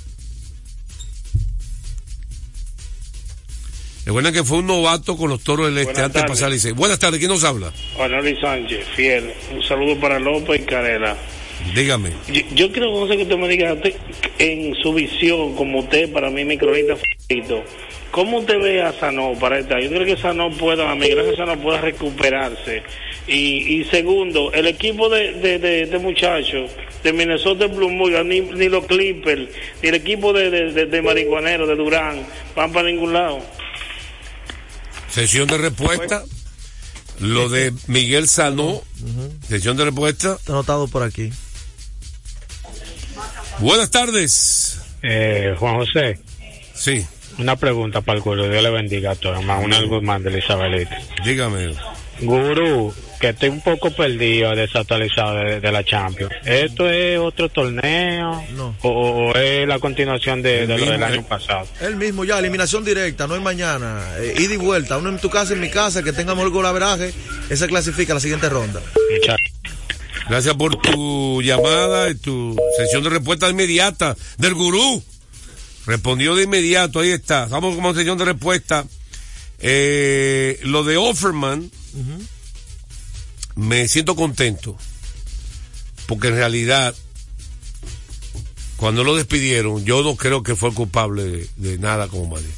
Recuerden 4.06 4.32
que 4.32 4.42
fue 4.42 4.58
un 4.58 4.66
novato 4.66 5.16
con 5.16 5.30
los 5.30 5.44
Toros 5.44 5.66
del 5.66 5.78
Este 5.78 5.92
Buenas 5.92 6.06
antes 6.06 6.22
de 6.22 6.28
pasar. 6.28 6.72
Buenas 6.74 6.98
tardes, 6.98 7.18
¿quién 7.18 7.30
nos 7.30 7.44
habla? 7.44 7.72
Juan 7.94 8.10
Sánchez, 8.40 8.86
fiel. 8.96 9.32
Un 9.54 9.62
saludo 9.62 10.00
para 10.00 10.18
López 10.18 10.60
y 10.60 10.64
Carela. 10.64 11.16
Dígame. 11.74 12.10
Yo, 12.28 12.40
yo 12.54 12.72
creo 12.72 12.92
José, 12.92 13.16
que 13.16 13.22
usted 13.22 13.36
me 13.36 13.48
diga 13.48 13.72
usted, 13.72 13.94
en 14.38 14.74
su 14.82 14.92
visión, 14.92 15.54
como 15.54 15.80
usted, 15.80 16.12
para 16.12 16.30
mí, 16.30 16.44
mi 16.44 16.58
cronista 16.58 16.96
favorito, 16.96 17.62
¿cómo 18.10 18.38
usted 18.38 18.58
ve 18.58 18.82
a 18.82 18.92
Sanó 18.92 19.34
para 19.38 19.58
esta? 19.58 19.80
Yo 19.80 19.88
creo 19.88 20.04
que 20.04 20.16
Sanó 20.16 20.50
pueda, 20.50 20.90
a 20.90 20.94
gracias 20.94 21.36
Sanó 21.36 21.60
pueda 21.60 21.80
recuperarse. 21.80 22.82
Y, 23.26 23.80
y 23.80 23.84
segundo, 23.84 24.52
el 24.52 24.66
equipo 24.66 25.08
de, 25.08 25.34
de, 25.34 25.58
de, 25.58 25.86
de 25.86 25.98
muchachos 25.98 26.70
de 27.04 27.12
Minnesota 27.12 27.66
Blue 27.66 27.90
ni, 28.24 28.40
ni 28.40 28.68
los 28.68 28.86
Clippers, 28.86 29.48
ni 29.82 29.88
el 29.88 29.94
equipo 29.94 30.32
de, 30.32 30.50
de, 30.50 30.72
de, 30.72 30.86
de 30.86 31.02
Marihuanero, 31.02 31.66
de 31.66 31.76
Durán, 31.76 32.26
van 32.56 32.72
para 32.72 32.88
ningún 32.88 33.12
lado. 33.12 33.40
Sesión 35.08 35.48
de 35.48 35.58
respuesta. 35.58 36.24
Lo 37.20 37.48
de 37.48 37.72
Miguel 37.86 38.28
Sanó. 38.28 38.82
Sesión 39.46 39.76
de 39.76 39.84
respuesta. 39.84 40.36
Está 40.38 40.52
anotado 40.52 40.88
por 40.88 41.02
aquí. 41.02 41.30
Buenas 43.60 43.90
tardes. 43.90 44.80
Eh, 45.02 45.54
Juan 45.58 45.76
José, 45.76 46.18
Sí. 46.74 47.06
Una 47.38 47.56
pregunta 47.56 48.00
para 48.00 48.16
el 48.16 48.22
gurú, 48.22 48.44
Dios 48.48 48.62
le 48.62 48.70
bendiga 48.70 49.12
a 49.12 49.14
todos. 49.14 49.42
Manuel 49.44 49.86
Guzmán 49.86 50.22
de 50.22 50.38
Isabelita. 50.38 50.98
Dígame. 51.24 51.74
Gurú, 52.20 52.92
que 53.18 53.30
estoy 53.30 53.48
un 53.48 53.62
poco 53.62 53.90
perdido, 53.90 54.54
desactualizado 54.54 55.36
de, 55.36 55.60
de 55.60 55.72
la 55.72 55.82
Champions. 55.84 56.32
¿Esto 56.44 56.88
es 56.88 57.18
otro 57.18 57.48
torneo? 57.48 58.44
No. 58.54 58.74
¿O, 58.82 58.90
o 58.90 59.34
es 59.34 59.66
la 59.66 59.78
continuación 59.78 60.42
de, 60.42 60.66
de 60.66 60.78
lo 60.78 60.90
del 60.90 61.02
año 61.02 61.20
eh. 61.20 61.26
pasado? 61.26 61.66
El 61.80 61.96
mismo 61.96 62.24
ya, 62.24 62.38
eliminación 62.38 62.84
directa, 62.84 63.26
no 63.26 63.36
es 63.36 63.42
mañana. 63.42 64.04
Eh, 64.18 64.34
ida 64.38 64.54
y 64.54 64.58
vuelta, 64.58 64.98
uno 64.98 65.08
en 65.08 65.18
tu 65.18 65.30
casa, 65.30 65.54
en 65.54 65.60
mi 65.60 65.70
casa, 65.70 66.02
que 66.02 66.12
tenga 66.12 66.34
mejor 66.34 66.50
golaveraje, 66.50 67.12
ese 67.48 67.66
clasifica 67.68 68.12
a 68.12 68.16
la 68.16 68.20
siguiente 68.20 68.48
ronda. 68.50 68.80
Gracias 70.30 70.54
por 70.54 70.76
tu 70.76 71.42
llamada 71.42 72.08
y 72.08 72.14
tu 72.14 72.56
sesión 72.76 73.02
de 73.02 73.10
respuesta 73.10 73.50
inmediata 73.50 74.16
del 74.38 74.54
gurú. 74.54 75.02
Respondió 75.86 76.36
de 76.36 76.44
inmediato, 76.44 77.00
ahí 77.00 77.10
está. 77.10 77.46
Vamos 77.46 77.74
como 77.74 77.92
sesión 77.94 78.16
de 78.16 78.26
respuesta. 78.26 78.84
Eh, 79.58 80.60
lo 80.62 80.84
de 80.84 80.98
Offerman, 80.98 81.68
me 83.56 83.88
siento 83.88 84.14
contento. 84.14 84.76
Porque 86.06 86.28
en 86.28 86.36
realidad, 86.36 86.94
cuando 88.76 89.02
lo 89.02 89.16
despidieron, 89.16 89.84
yo 89.84 90.04
no 90.04 90.14
creo 90.14 90.44
que 90.44 90.54
fue 90.54 90.68
el 90.68 90.76
culpable 90.76 91.24
de, 91.24 91.48
de 91.56 91.78
nada 91.78 92.06
como 92.06 92.28
Madrid. 92.28 92.50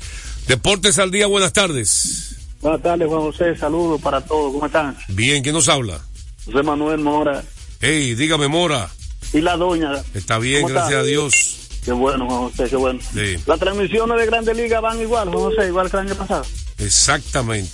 Deportes 0.47 0.99
al 0.99 1.11
día, 1.11 1.27
buenas 1.27 1.55
tardes. 1.55 2.37
Buenas 2.61 2.83
tardes, 2.83 3.09
Juan 3.09 3.23
José. 3.23 3.57
Saludos 3.57 3.99
para 4.03 4.21
todos. 4.21 4.53
¿Cómo 4.53 4.67
están? 4.67 4.95
Bien, 5.09 5.43
¿quién 5.43 5.55
nos 5.55 5.71
habla? 5.71 6.03
José 6.45 6.63
Manuel 6.63 6.99
Mora 6.99 7.43
Hey, 7.83 8.15
dígame, 8.15 8.49
Mora. 8.49 8.89
y 9.33 9.41
la 9.41 9.57
doña. 9.57 9.91
Está 10.15 10.39
bien, 10.39 10.63
¿Cómo 10.63 10.75
gracias 10.75 10.93
está? 10.93 11.01
a 11.01 11.05
Dios. 11.05 11.57
Qué 11.85 11.91
bueno, 11.93 12.27
Juan 12.27 12.51
José, 12.51 12.69
qué 12.71 12.77
bueno. 12.77 13.01
Sí, 13.13 13.37
Las 13.45 13.59
transmisiones 13.59 14.17
de 14.19 14.27
Grandes 14.27 14.57
Ligas 14.57 14.81
van 14.81 15.01
igual, 15.01 15.29
Juan 15.31 15.41
José, 15.51 15.67
igual 15.67 15.91
que 15.91 15.97
el 15.97 16.07
año 16.07 16.15
pasado. 16.15 16.47
exactamente. 16.79 17.71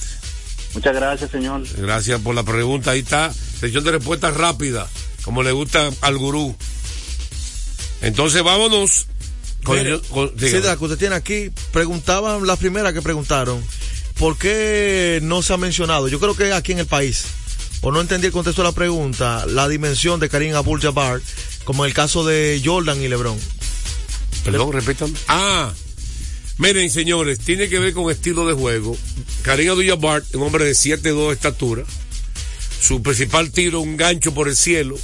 Muchas 0.74 0.94
gracias, 0.94 1.30
señor. 1.30 1.62
Gracias 1.76 2.20
por 2.20 2.34
la 2.34 2.42
pregunta. 2.42 2.92
Ahí 2.92 3.00
está. 3.00 3.32
Sesión 3.32 3.84
de 3.84 3.92
respuesta 3.92 4.30
rápida, 4.30 4.88
como 5.24 5.42
le 5.42 5.52
gusta 5.52 5.90
al 6.00 6.16
gurú. 6.16 6.54
Entonces 8.00 8.42
vámonos. 8.42 9.06
Con 9.64 9.76
Mire, 9.76 9.94
el- 9.94 10.00
con- 10.02 10.30
sí, 10.38 10.48
de 10.50 10.60
la 10.60 10.76
que 10.76 10.84
usted 10.84 10.98
tiene 10.98 11.16
aquí, 11.16 11.50
preguntaban, 11.72 12.46
las 12.46 12.58
primeras 12.58 12.92
que 12.94 13.02
preguntaron, 13.02 13.62
¿por 14.18 14.38
qué 14.38 15.18
no 15.22 15.42
se 15.42 15.52
ha 15.52 15.56
mencionado? 15.56 16.06
Yo 16.08 16.20
creo 16.20 16.34
que 16.36 16.52
aquí 16.52 16.72
en 16.72 16.78
el 16.78 16.86
país, 16.86 17.24
o 17.80 17.92
no 17.92 18.00
entendí 18.00 18.26
el 18.26 18.32
contexto 18.32 18.62
de 18.62 18.68
la 18.68 18.74
pregunta, 18.74 19.46
la 19.46 19.68
dimensión 19.68 20.18
de 20.20 20.28
Karim 20.28 20.54
Abdul-Jabbar, 20.54 21.20
como 21.64 21.84
en 21.84 21.88
el 21.88 21.94
caso 21.94 22.24
de 22.26 22.60
Jordan 22.64 23.00
y 23.00 23.08
LeBron. 23.08 23.38
Perdón, 24.44 24.72
repítame. 24.72 25.14
Ah, 25.28 25.72
miren, 26.58 26.90
señores, 26.90 27.38
tiene 27.38 27.68
que 27.68 27.78
ver 27.78 27.92
con 27.92 28.10
estilo 28.10 28.46
de 28.46 28.54
juego. 28.54 28.96
Karim 29.42 29.70
Abdul-Jabbar, 29.70 30.24
un 30.34 30.42
hombre 30.42 30.64
de 30.64 30.72
7'2 30.72 31.28
de 31.28 31.32
estatura. 31.34 31.84
Su 32.80 33.02
principal 33.02 33.50
tiro, 33.50 33.80
un 33.80 33.96
gancho 33.96 34.32
por 34.34 34.48
el 34.48 34.56
cielo. 34.56 34.96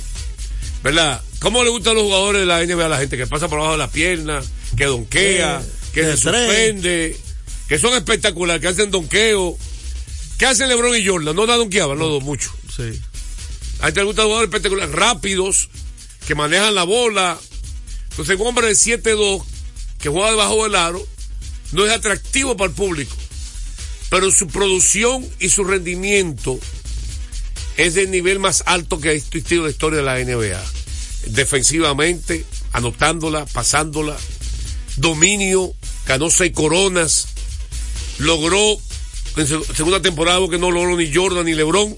¿Verdad? 0.83 1.23
¿Cómo 1.40 1.62
le 1.64 1.71
gustan 1.71 1.95
los 1.95 2.04
jugadores 2.04 2.40
de 2.40 2.47
la 2.47 2.64
NBA 2.64 2.87
a 2.87 2.88
la 2.88 2.99
gente 2.99 3.16
que 3.16 3.26
pasa 3.26 3.49
por 3.49 3.59
abajo 3.59 3.73
de 3.73 3.78
la 3.78 3.90
pierna, 3.90 4.43
que 4.76 4.85
donquea, 4.85 5.62
que 5.93 6.02
se 6.02 6.16
suspende, 6.16 7.16
que 7.69 7.78
son 7.78 7.95
espectaculares, 7.95 8.61
que 8.61 8.69
hacen 8.69 8.90
donqueo? 8.90 9.57
¿Qué 10.38 10.47
hacen 10.47 10.69
LeBron 10.69 10.97
y 10.97 11.07
Jordan? 11.07 11.37
No 11.37 11.47
la 11.47 11.57
donqueaban 11.57 11.99
los 11.99 12.09
dos 12.11 12.23
mucho. 12.23 12.50
Sí. 12.76 13.00
A 13.81 13.87
gente 13.87 14.00
le 14.00 14.07
gustan 14.07 14.25
jugadores 14.26 14.49
espectaculares, 14.49 14.95
rápidos, 14.95 15.69
que 16.26 16.35
manejan 16.35 16.75
la 16.75 16.85
bola. 16.85 17.38
Entonces, 18.11 18.38
un 18.38 18.47
hombre 18.47 18.69
de 18.69 18.75
7'2 18.75 19.45
que 19.99 20.09
juega 20.09 20.31
debajo 20.31 20.64
del 20.64 20.75
aro 20.75 21.07
no 21.73 21.85
es 21.85 21.93
atractivo 21.93 22.57
para 22.57 22.71
el 22.71 22.76
público. 22.76 23.14
Pero 24.11 24.31
su 24.31 24.47
producción 24.49 25.26
y 25.40 25.49
su 25.49 25.64
rendimiento 25.64 26.59
es 27.76 27.95
del 27.95 28.11
nivel 28.11 28.38
más 28.38 28.62
alto 28.66 29.00
que 29.00 29.09
ha 29.09 29.12
existido 29.12 29.62
en 29.62 29.64
la 29.64 29.71
historia 29.71 29.99
de 29.99 30.04
la 30.04 30.19
NBA. 30.19 30.62
Defensivamente, 31.33 32.45
anotándola, 32.73 33.47
pasándola, 33.47 34.16
dominio, 34.97 35.75
ganó 36.07 36.31
seis 36.31 36.52
coronas, 36.52 37.26
logró 38.19 38.78
en 39.37 39.47
segunda 39.47 40.00
temporada 40.00 40.40
que 40.49 40.59
no 40.59 40.71
logró 40.71 40.97
ni 40.97 41.12
Jordan 41.12 41.47
ni 41.47 41.54
LeBron. 41.54 41.97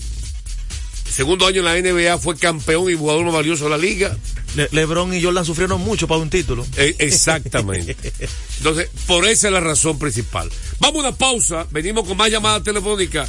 Segundo 1.11 1.47
año 1.47 1.59
en 1.59 1.65
la 1.65 1.75
NBA 1.81 2.19
fue 2.19 2.37
campeón 2.37 2.91
y 2.91 2.95
jugador 2.95 3.25
más 3.25 3.35
valioso 3.35 3.65
de 3.65 3.71
la 3.71 3.79
liga. 3.79 4.17
Le- 4.55 4.69
LeBron 4.73 5.13
y 5.15 5.23
Jordan 5.23 5.45
sufrieron 5.45 5.81
mucho 5.81 6.07
para 6.09 6.21
un 6.21 6.31
título. 6.31 6.67
Eh, 6.77 6.95
exactamente. 6.99 7.97
Entonces, 8.59 8.89
por 9.07 9.27
esa 9.27 9.49
es 9.49 9.53
la 9.53 9.61
razón 9.61 9.99
principal. 9.99 10.51
Vamos 10.79 11.05
a 11.05 11.09
una 11.09 11.17
pausa, 11.17 11.67
venimos 11.71 12.07
con 12.07 12.17
más 12.17 12.31
llamadas 12.31 12.63
telefónicas 12.63 13.29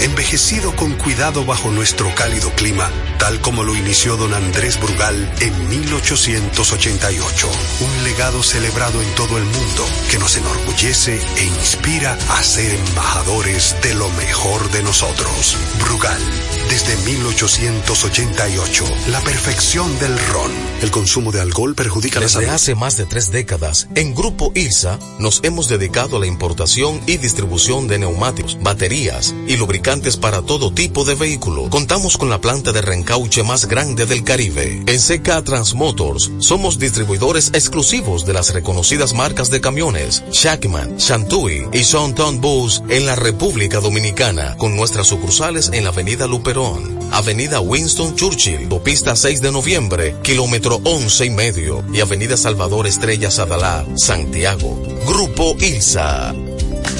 envejecido 0.00 0.74
con 0.76 0.92
cuidado 0.94 1.44
bajo 1.44 1.70
nuestro 1.70 2.14
cálido 2.14 2.50
clima, 2.52 2.90
tal 3.18 3.40
como 3.40 3.64
lo 3.64 3.74
inició 3.74 4.16
don 4.16 4.32
Andrés 4.34 4.78
Brugal 4.80 5.32
en 5.40 5.68
1888. 5.68 7.48
Un 7.80 8.04
legado 8.04 8.42
celebrado 8.42 9.02
en 9.02 9.14
todo 9.14 9.38
el 9.38 9.44
mundo 9.44 9.84
que 10.10 10.18
nos 10.18 10.36
enorgullece 10.36 11.20
e 11.36 11.44
inspira 11.44 12.16
a 12.30 12.42
ser 12.42 12.72
embajadores 12.74 13.74
de 13.82 13.94
lo 13.94 14.08
mejor 14.10 14.70
de 14.70 14.82
nosotros. 14.82 15.56
Brugal, 15.80 16.20
desde 16.70 16.96
1888, 17.10 18.84
la 19.10 19.20
perfección 19.20 19.98
del 19.98 20.16
ron. 20.18 20.52
El 20.82 20.90
consumo 20.90 21.32
de 21.32 21.40
alcohol 21.40 21.74
perjudica 21.74 22.20
la 22.20 22.26
Desde 22.26 22.40
salud. 22.40 22.54
hace 22.54 22.74
más 22.74 22.96
de 22.96 23.06
tres 23.06 23.32
décadas, 23.32 23.88
en 23.96 24.14
Grupo 24.14 24.52
ILSA 24.54 24.98
nos 25.18 25.40
hemos 25.42 25.68
dedicado 25.68 26.18
a 26.18 26.20
la 26.20 26.26
importación 26.26 27.00
y 27.06 27.16
distribución 27.16 27.88
de 27.88 27.98
neumáticos, 27.98 28.58
baterías 28.62 29.34
y 29.48 29.56
lubricantes 29.56 29.87
para 30.20 30.42
todo 30.42 30.70
tipo 30.70 31.06
de 31.06 31.14
vehículo. 31.14 31.70
Contamos 31.70 32.18
con 32.18 32.28
la 32.28 32.42
planta 32.42 32.72
de 32.72 32.82
reencauche 32.82 33.42
más 33.42 33.64
grande 33.64 34.04
del 34.04 34.22
Caribe. 34.22 34.82
En 34.86 34.98
CK 34.98 35.42
Transmotors 35.42 36.30
somos 36.40 36.78
distribuidores 36.78 37.48
exclusivos 37.54 38.26
de 38.26 38.34
las 38.34 38.52
reconocidas 38.52 39.14
marcas 39.14 39.48
de 39.48 39.62
camiones 39.62 40.22
Shackman, 40.30 40.98
Shantui 40.98 41.68
y 41.72 41.84
Sonton 41.84 42.38
Bus 42.38 42.82
en 42.90 43.06
la 43.06 43.16
República 43.16 43.80
Dominicana, 43.80 44.56
con 44.58 44.76
nuestras 44.76 45.06
sucursales 45.06 45.70
en 45.72 45.84
la 45.84 45.90
Avenida 45.90 46.26
Luperón, 46.26 46.98
Avenida 47.10 47.60
Winston 47.60 48.14
Churchill, 48.14 48.64
Autopista 48.64 49.16
6 49.16 49.40
de 49.40 49.52
Noviembre, 49.52 50.16
kilómetro 50.22 50.82
11 50.84 51.24
y 51.24 51.30
medio, 51.30 51.82
y 51.94 52.00
Avenida 52.00 52.36
Salvador 52.36 52.86
Estrella 52.86 53.30
Sadalá, 53.30 53.86
Santiago. 53.96 54.78
Grupo 55.06 55.56
ILSA. 55.58 56.34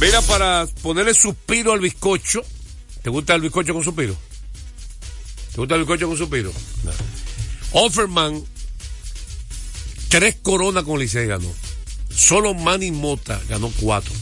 Mira, 0.00 0.20
para 0.22 0.66
ponerle 0.82 1.14
suspiro 1.14 1.72
al 1.72 1.80
bizcocho. 1.80 2.42
¿Te 3.02 3.10
gusta 3.10 3.34
el 3.34 3.42
bizcocho 3.42 3.74
con 3.74 3.84
suspiro? 3.84 4.16
¿Te 5.52 5.60
gusta 5.60 5.74
el 5.74 5.82
bizcocho 5.82 6.08
con 6.08 6.16
suspiro? 6.16 6.52
No. 6.84 6.90
Offerman, 7.72 8.42
tres 10.08 10.36
coronas 10.42 10.84
con 10.84 10.98
Licey 10.98 11.26
ganó. 11.26 11.52
Solo 12.14 12.54
Manny 12.54 12.92
Mota 12.92 13.40
ganó 13.48 13.72
cuatro 13.80 14.12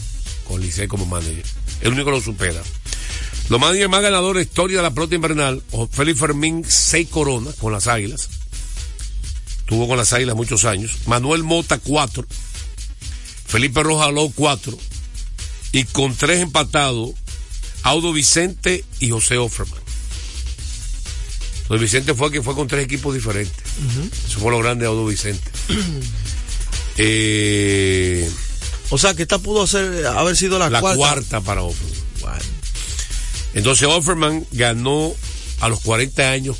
con 0.47 0.59
Licey 0.61 0.87
como 0.87 1.05
manager. 1.05 1.45
El 1.81 1.93
único 1.93 2.05
que 2.05 2.11
lo 2.11 2.21
supera. 2.21 2.61
Los 3.49 3.59
más, 3.59 3.75
más 3.89 4.01
ganadores 4.01 4.39
de 4.39 4.45
la 4.45 4.49
historia 4.49 4.77
de 4.77 4.83
la 4.83 4.91
pelota 4.91 5.15
invernal, 5.15 5.61
Félix 5.91 6.19
Fermín, 6.19 6.63
seis 6.67 7.09
coronas 7.09 7.55
con 7.55 7.73
las 7.73 7.87
águilas. 7.87 8.29
Tuvo 9.65 9.87
con 9.87 9.97
las 9.97 10.13
águilas 10.13 10.35
muchos 10.35 10.65
años. 10.65 10.97
Manuel 11.07 11.43
Mota, 11.43 11.77
cuatro. 11.77 12.25
Felipe 13.45 13.83
Rojaló, 13.83 14.31
cuatro. 14.33 14.77
Y 15.73 15.83
con 15.85 16.15
tres 16.15 16.39
empatados, 16.39 17.09
Audo 17.81 18.13
Vicente 18.13 18.85
y 19.01 19.09
José 19.09 19.37
Offerman. 19.37 19.81
Audo 21.69 21.79
Vicente 21.81 22.13
fue 22.13 22.27
el 22.27 22.33
que 22.33 22.41
fue 22.41 22.55
con 22.55 22.67
tres 22.67 22.85
equipos 22.85 23.13
diferentes. 23.13 23.57
Eso 24.27 24.39
fue 24.39 24.51
lo 24.51 24.59
grande 24.59 24.83
de 24.83 24.89
Audo 24.89 25.05
Vicente. 25.05 25.43
eh, 26.97 28.29
O 28.89 28.97
sea, 28.97 29.13
que 29.15 29.23
esta 29.23 29.39
pudo 29.39 29.65
ser, 29.67 30.05
haber 30.07 30.37
sido 30.37 30.59
la, 30.59 30.69
la 30.69 30.79
cuarta. 30.79 30.97
cuarta 30.97 31.41
para 31.41 31.63
Offerman. 31.63 32.39
Entonces 33.55 33.87
Offerman 33.87 34.45
ganó 34.51 35.13
a 35.59 35.69
los 35.69 35.79
40 35.81 36.31
años 36.31 36.57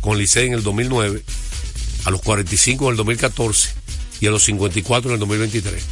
con 0.00 0.18
Licey 0.18 0.46
en 0.48 0.52
el 0.54 0.62
2009, 0.62 1.22
a 2.04 2.10
los 2.10 2.20
45 2.22 2.84
en 2.86 2.90
el 2.90 2.96
2014 2.96 3.70
y 4.20 4.26
a 4.26 4.30
los 4.30 4.42
54 4.44 5.10
en 5.10 5.14
el 5.14 5.20
2023. 5.20 5.82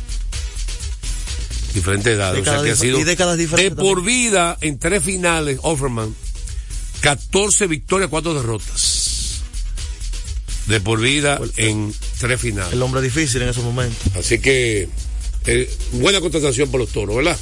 Diferentes 1.74 2.14
edades. 2.14 2.40
Décadas 2.40 2.60
o 2.60 2.64
sea 2.64 2.66
que 2.66 2.72
ha 2.72 2.76
sido 2.76 2.98
y 3.00 3.04
décadas 3.04 3.38
de 3.38 3.70
por 3.70 4.02
vida 4.04 4.58
en 4.60 4.78
tres 4.78 5.02
finales, 5.02 5.58
Offerman, 5.62 6.14
14 7.00 7.66
victorias, 7.66 8.10
4 8.10 8.34
derrotas. 8.34 9.42
De 10.66 10.80
por 10.80 11.00
vida 11.00 11.40
en 11.56 11.92
tres 12.20 12.40
finales. 12.40 12.72
El 12.72 12.82
hombre 12.82 13.00
difícil 13.02 13.42
en 13.42 13.48
esos 13.48 13.64
momentos. 13.64 13.98
Así 14.16 14.38
que, 14.38 14.88
eh, 15.46 15.76
buena 15.92 16.20
contratación 16.20 16.70
por 16.70 16.80
los 16.80 16.90
toros, 16.90 17.16
¿verdad? 17.16 17.36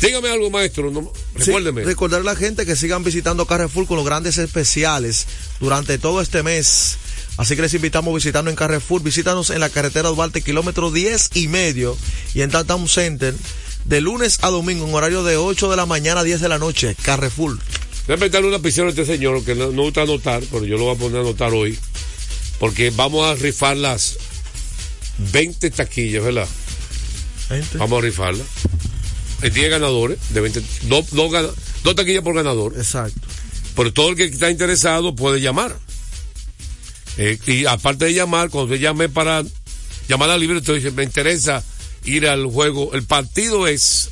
Dígame 0.00 0.28
algo, 0.28 0.50
maestro. 0.50 0.90
No, 0.90 1.12
Sí, 1.36 1.46
recuérdeme. 1.46 1.82
recordar 1.84 2.20
a 2.20 2.24
la 2.24 2.36
gente 2.36 2.64
que 2.66 2.76
sigan 2.76 3.02
visitando 3.02 3.46
Carrefour 3.46 3.86
con 3.86 3.96
los 3.96 4.06
grandes 4.06 4.38
especiales 4.38 5.26
durante 5.60 5.98
todo 5.98 6.20
este 6.20 6.42
mes. 6.42 6.96
Así 7.36 7.56
que 7.56 7.62
les 7.62 7.74
invitamos 7.74 8.12
a 8.12 8.16
visitarnos 8.16 8.50
en 8.52 8.56
Carrefour. 8.56 9.02
Visítanos 9.02 9.50
en 9.50 9.60
la 9.60 9.68
carretera 9.68 10.08
Duarte, 10.08 10.42
kilómetro 10.42 10.90
10 10.90 11.30
y 11.34 11.48
medio. 11.48 11.96
Y 12.32 12.42
en 12.42 12.50
Downtown 12.50 12.88
Center, 12.88 13.34
de 13.84 14.00
lunes 14.00 14.38
a 14.42 14.50
domingo, 14.50 14.86
en 14.86 14.94
horario 14.94 15.24
de 15.24 15.36
8 15.36 15.70
de 15.70 15.76
la 15.76 15.86
mañana 15.86 16.20
a 16.20 16.24
10 16.24 16.40
de 16.40 16.48
la 16.48 16.58
noche. 16.58 16.96
Carrefour. 17.02 17.58
Déjame 18.06 18.28
darle 18.28 18.48
una 18.48 18.58
lapicero 18.58 18.86
a 18.86 18.90
este 18.90 19.06
señor 19.06 19.44
que 19.44 19.54
no, 19.54 19.70
no 19.70 19.82
gusta 19.82 20.02
anotar, 20.02 20.42
pero 20.50 20.64
yo 20.64 20.76
lo 20.76 20.84
voy 20.84 20.94
a 20.94 20.98
poner 20.98 21.18
a 21.18 21.20
anotar 21.22 21.52
hoy. 21.52 21.78
Porque 22.58 22.90
vamos 22.90 23.26
a 23.26 23.34
rifar 23.34 23.76
las 23.76 24.16
20 25.32 25.70
taquillas, 25.70 26.22
¿verdad? 26.22 26.48
Vamos 27.74 27.98
a 27.98 28.02
rifarlas. 28.02 28.46
Hay 29.42 29.50
10 29.50 29.70
ganadores, 29.70 30.18
de 30.30 30.40
20, 30.40 30.62
dos, 30.82 31.10
dos, 31.10 31.54
dos 31.82 31.94
taquillas 31.94 32.22
por 32.22 32.34
ganador. 32.34 32.74
Exacto. 32.76 33.20
Pero 33.74 33.92
todo 33.92 34.10
el 34.10 34.16
que 34.16 34.24
está 34.24 34.50
interesado 34.50 35.14
puede 35.14 35.40
llamar. 35.40 35.76
Eh, 37.16 37.38
y 37.46 37.66
aparte 37.66 38.06
de 38.06 38.14
llamar, 38.14 38.50
cuando 38.50 38.72
usted 38.72 38.82
llame 38.82 39.08
para 39.08 39.42
llamada 40.08 40.36
libre, 40.36 40.58
usted 40.58 40.74
dice, 40.74 40.90
me 40.90 41.04
interesa 41.04 41.62
ir 42.04 42.28
al 42.28 42.46
juego. 42.46 42.92
El 42.94 43.04
partido 43.04 43.66
es 43.66 44.10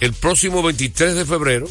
el 0.00 0.12
próximo 0.12 0.62
23 0.62 1.14
de 1.14 1.24
febrero 1.24 1.68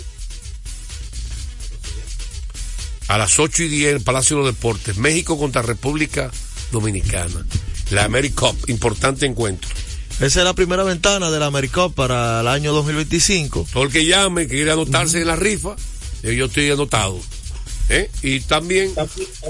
a 3.07 3.17
las 3.17 3.39
8 3.39 3.63
y 3.63 3.67
10 3.69 3.89
en 3.89 3.95
el 3.97 4.03
Palacio 4.03 4.37
de 4.37 4.43
los 4.43 4.55
Deportes. 4.55 4.97
México 4.97 5.37
contra 5.37 5.61
República 5.61 6.31
Dominicana. 6.71 7.45
La 7.91 8.05
AmeriCup, 8.05 8.69
importante 8.69 9.25
encuentro. 9.25 9.69
Esa 10.19 10.39
es 10.39 10.45
la 10.45 10.55
primera 10.55 10.83
ventana 10.83 11.29
de 11.29 11.39
la 11.39 11.45
AmeriCup 11.45 11.93
para 11.93 12.41
el 12.41 12.47
año 12.47 12.73
2025. 12.73 13.67
Todo 13.71 13.83
el 13.83 13.91
que 13.91 14.05
llame, 14.05 14.47
que 14.47 14.55
quiera 14.55 14.73
anotarse 14.73 15.21
en 15.21 15.27
la 15.27 15.35
rifa, 15.35 15.75
eh, 16.23 16.35
yo 16.35 16.45
estoy 16.45 16.71
anotado. 16.71 17.21
¿Eh? 17.89 18.09
Y 18.21 18.39
también, 18.41 18.93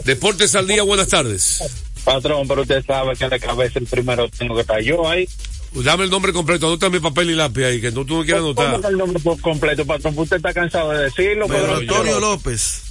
Deportes 0.06 0.56
al 0.56 0.68
Día, 0.68 0.84
buenas 0.84 1.08
tardes. 1.08 1.64
Patrón, 2.04 2.48
pero 2.48 2.62
usted 2.62 2.86
sabe 2.86 3.16
que 3.16 3.26
en 3.26 3.30
la 3.32 3.40
cabeza 3.40 3.80
el 3.80 3.88
primero 3.88 4.30
tengo 4.30 4.56
que 4.56 4.62
estar 4.62 4.82
yo 4.82 5.10
ahí. 5.10 5.28
Dame 5.74 6.06
el 6.06 6.10
nombre 6.10 6.32
completo, 6.32 6.68
anota 6.68 6.90
mi 6.90 7.00
papel 7.00 7.32
y 7.32 7.36
lápiz 7.36 7.66
ahí, 7.66 7.82
que 7.82 7.92
no 7.92 8.06
tú 8.06 8.18
no 8.18 8.24
quieres 8.24 8.42
anotar. 8.42 8.72
¿Cómo 8.72 8.82
que 8.82 8.88
el 8.88 8.98
nombre 8.98 9.20
por 9.20 9.42
completo, 9.42 9.86
patrón? 9.86 10.14
Usted 10.18 10.38
está 10.38 10.54
cansado 10.54 10.92
de 10.92 11.06
decirlo, 11.06 11.48
Pedro 11.48 11.78
Antonio 11.78 12.20
López. 12.20 12.84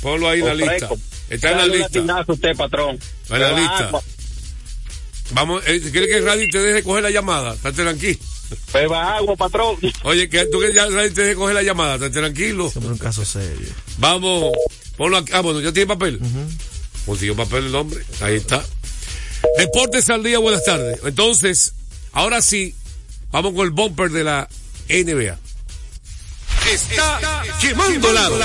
Ponlo 0.00 0.28
ahí 0.28 0.40
en 0.40 0.46
la 0.46 0.54
lista. 0.54 0.88
Está 1.28 1.52
en 1.52 1.58
la 1.58 1.66
lista. 1.66 2.24
usted, 2.26 2.56
patrón. 2.56 2.98
Está 3.22 3.36
en 3.36 3.42
la 3.42 3.52
lista. 3.52 3.90
Vamos, 5.32 5.62
eh, 5.66 5.80
¿quiere 5.92 6.08
que 6.08 6.20
Radio 6.20 6.46
te 6.50 6.58
deje 6.58 6.82
coger 6.82 7.02
la 7.02 7.10
llamada? 7.10 7.54
Estate 7.54 7.82
tranquilo. 7.82 8.18
Beba 8.72 9.16
agua, 9.16 9.36
patrón. 9.36 9.76
Oye, 10.02 10.28
que 10.28 10.46
tú 10.46 10.58
que 10.60 10.72
ya 10.72 10.86
Radio 10.86 11.12
te 11.12 11.22
deje 11.22 11.34
coger 11.36 11.54
la 11.54 11.62
llamada, 11.62 11.94
estate 11.94 12.18
tranquilo. 12.18 12.70
Siempre 12.70 12.92
un 12.92 12.98
caso 12.98 13.24
serio. 13.24 13.68
Vamos, 13.98 14.52
ponlo 15.00 15.16
aquí. 15.16 15.32
Ah, 15.32 15.40
bueno, 15.40 15.62
¿ya 15.62 15.72
tiene 15.72 15.86
papel? 15.86 16.20
Consiguió 17.06 17.34
papel 17.34 17.64
el 17.64 17.74
hombre. 17.74 18.04
Ahí 18.20 18.36
está. 18.36 18.62
Deportes 19.56 20.10
al 20.10 20.22
día, 20.22 20.38
buenas 20.38 20.62
tardes. 20.62 21.00
Entonces, 21.02 21.72
ahora 22.12 22.42
sí, 22.42 22.74
vamos 23.30 23.54
con 23.54 23.64
el 23.64 23.70
bumper 23.70 24.10
de 24.10 24.24
la 24.24 24.46
NBA. 24.90 25.38
Está 26.70 27.42
quemando 27.62 28.12
lado. 28.12 28.38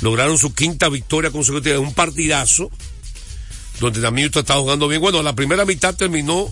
Lograron 0.00 0.38
su 0.38 0.54
quinta 0.54 0.88
victoria 0.88 1.30
consecutiva 1.30 1.76
en 1.76 1.82
un 1.82 1.94
partidazo. 1.94 2.70
Donde 3.80 4.00
también 4.00 4.28
Utah 4.28 4.40
estaba 4.40 4.60
jugando 4.60 4.88
bien. 4.88 5.00
Bueno, 5.00 5.22
la 5.22 5.34
primera 5.34 5.64
mitad 5.64 5.94
terminó 5.94 6.50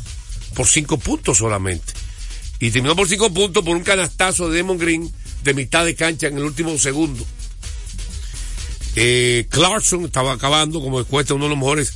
por 0.54 0.66
cinco 0.66 0.98
puntos 0.98 1.38
solamente. 1.38 1.92
Y 2.60 2.70
terminó 2.70 2.96
por 2.96 3.08
cinco 3.08 3.32
puntos 3.32 3.64
por 3.64 3.76
un 3.76 3.82
canastazo 3.82 4.48
de 4.48 4.56
Demon 4.56 4.78
Green 4.78 5.12
de 5.44 5.54
mitad 5.54 5.84
de 5.84 5.94
cancha 5.94 6.28
en 6.28 6.38
el 6.38 6.44
último 6.44 6.76
segundo. 6.78 7.24
Eh, 8.96 9.46
Clarkson 9.50 10.04
estaba 10.06 10.32
acabando 10.32 10.80
como 10.80 11.04
cuesta 11.04 11.34
uno 11.34 11.44
de 11.44 11.50
los 11.50 11.58
mejores 11.58 11.92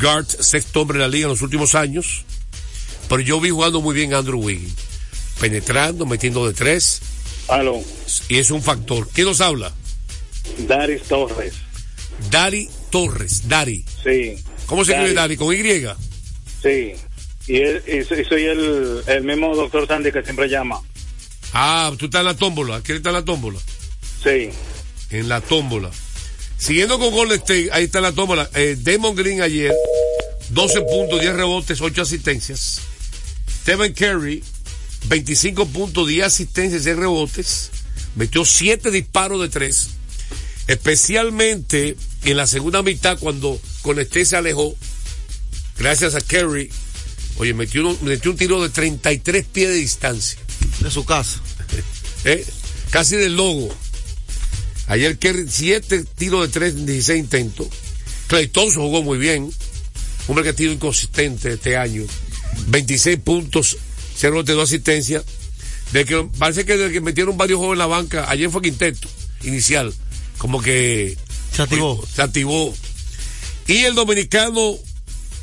guards, 0.00 0.36
sexto 0.40 0.82
hombre 0.82 0.98
de 0.98 1.04
la 1.04 1.10
liga 1.10 1.24
en 1.24 1.30
los 1.30 1.42
últimos 1.42 1.74
años. 1.74 2.24
Pero 3.08 3.22
yo 3.22 3.40
vi 3.40 3.50
jugando 3.50 3.80
muy 3.80 3.94
bien 3.94 4.14
a 4.14 4.18
Andrew 4.18 4.40
Wiggins. 4.40 4.74
Penetrando, 5.40 6.06
metiendo 6.06 6.46
de 6.46 6.54
tres. 6.54 7.00
Aló, 7.48 7.82
Y 8.28 8.36
es 8.36 8.52
un 8.52 8.62
factor. 8.62 9.08
¿Quién 9.12 9.26
nos 9.26 9.40
habla? 9.40 9.72
Daris 10.66 11.02
Torres. 11.04 11.54
Dari 12.30 12.68
Torres. 12.90 13.48
Dari. 13.48 13.84
Sí. 14.02 14.36
¿Cómo 14.66 14.84
se 14.84 14.92
escribe 14.92 15.14
Dari. 15.14 15.36
¿Con 15.36 15.54
Y? 15.54 15.62
Sí. 16.62 16.92
Y, 17.46 17.56
él- 17.56 17.82
y 17.86 18.04
soy- 18.24 18.44
el, 18.44 19.02
el 19.06 19.24
mismo 19.24 19.54
doctor 19.56 19.86
Sandy 19.86 20.12
que 20.12 20.22
siempre 20.22 20.48
llama. 20.48 20.80
Ah, 21.52 21.92
tú 21.98 22.04
estás 22.06 22.20
en 22.20 22.26
la 22.26 22.34
tómbola. 22.34 22.80
¿Quién 22.82 22.98
está 22.98 23.08
en 23.10 23.14
la 23.16 23.24
tómbola? 23.24 23.58
Sí. 24.22 24.50
En 25.10 25.28
la 25.28 25.40
tómbola. 25.40 25.90
Siguiendo 26.58 26.98
con 26.98 27.10
Golden 27.10 27.38
State, 27.38 27.70
ahí 27.72 27.84
está 27.84 28.00
la 28.00 28.12
tómbola. 28.12 28.48
Eh, 28.54 28.76
Damon 28.78 29.16
Green 29.16 29.40
ayer, 29.40 29.72
12 30.50 30.82
puntos, 30.82 31.20
10 31.20 31.34
rebotes, 31.34 31.80
8 31.80 32.02
asistencias. 32.02 32.82
Stephen 33.62 33.94
Curry, 33.94 34.44
25 35.06 35.66
puntos, 35.66 36.06
10 36.06 36.26
asistencias, 36.26 36.82
6 36.84 36.96
rebotes, 36.96 37.70
metió 38.14 38.44
siete 38.44 38.90
disparos 38.90 39.40
de 39.40 39.48
tres, 39.48 39.90
especialmente 40.70 41.96
en 42.24 42.36
la 42.36 42.46
segunda 42.46 42.82
mitad 42.82 43.18
cuando 43.18 43.60
Conecté 43.82 44.24
se 44.24 44.36
alejó, 44.36 44.74
gracias 45.78 46.14
a 46.14 46.20
Kerry, 46.20 46.70
oye, 47.38 47.54
metió, 47.54 47.80
uno- 47.80 47.98
metió 48.02 48.30
un 48.30 48.36
tiro 48.36 48.62
de 48.62 48.68
33 48.68 49.46
pies 49.46 49.68
de 49.68 49.74
distancia. 49.74 50.38
De 50.80 50.90
su 50.90 51.04
casa. 51.04 51.40
¿eh? 52.24 52.44
Casi 52.90 53.16
del 53.16 53.36
logo. 53.36 53.68
Ayer 54.86 55.18
Kerry, 55.18 55.46
siete 55.48 56.04
tiros 56.16 56.42
de 56.42 56.48
tres 56.48 56.74
en 56.74 56.86
16 56.86 57.18
intentos. 57.18 57.66
Clay 58.28 58.46
Thompson 58.48 58.82
jugó 58.82 59.02
muy 59.02 59.18
bien. 59.18 59.50
Hombre 60.28 60.44
que 60.44 60.50
ha 60.50 60.54
sido 60.54 60.72
inconsistente 60.72 61.54
este 61.54 61.76
año. 61.76 62.04
26 62.68 63.18
puntos, 63.20 63.76
0 64.16 64.42
de 64.44 64.52
2 64.52 64.64
asistencias. 64.68 65.24
De 65.92 66.04
que, 66.04 66.28
parece 66.38 66.64
que 66.64 66.76
desde 66.76 66.92
que 66.92 67.00
metieron 67.00 67.36
varios 67.36 67.58
juegos 67.58 67.74
en 67.74 67.78
la 67.78 67.86
banca, 67.86 68.30
ayer 68.30 68.50
fue 68.50 68.62
quinteto 68.62 69.08
inicial. 69.42 69.92
Como 70.40 70.62
que 70.62 71.18
Se 71.54 71.60
activó. 71.62 72.02
se 72.14 72.22
activó. 72.22 72.74
Y 73.66 73.84
el 73.84 73.94
dominicano 73.94 74.74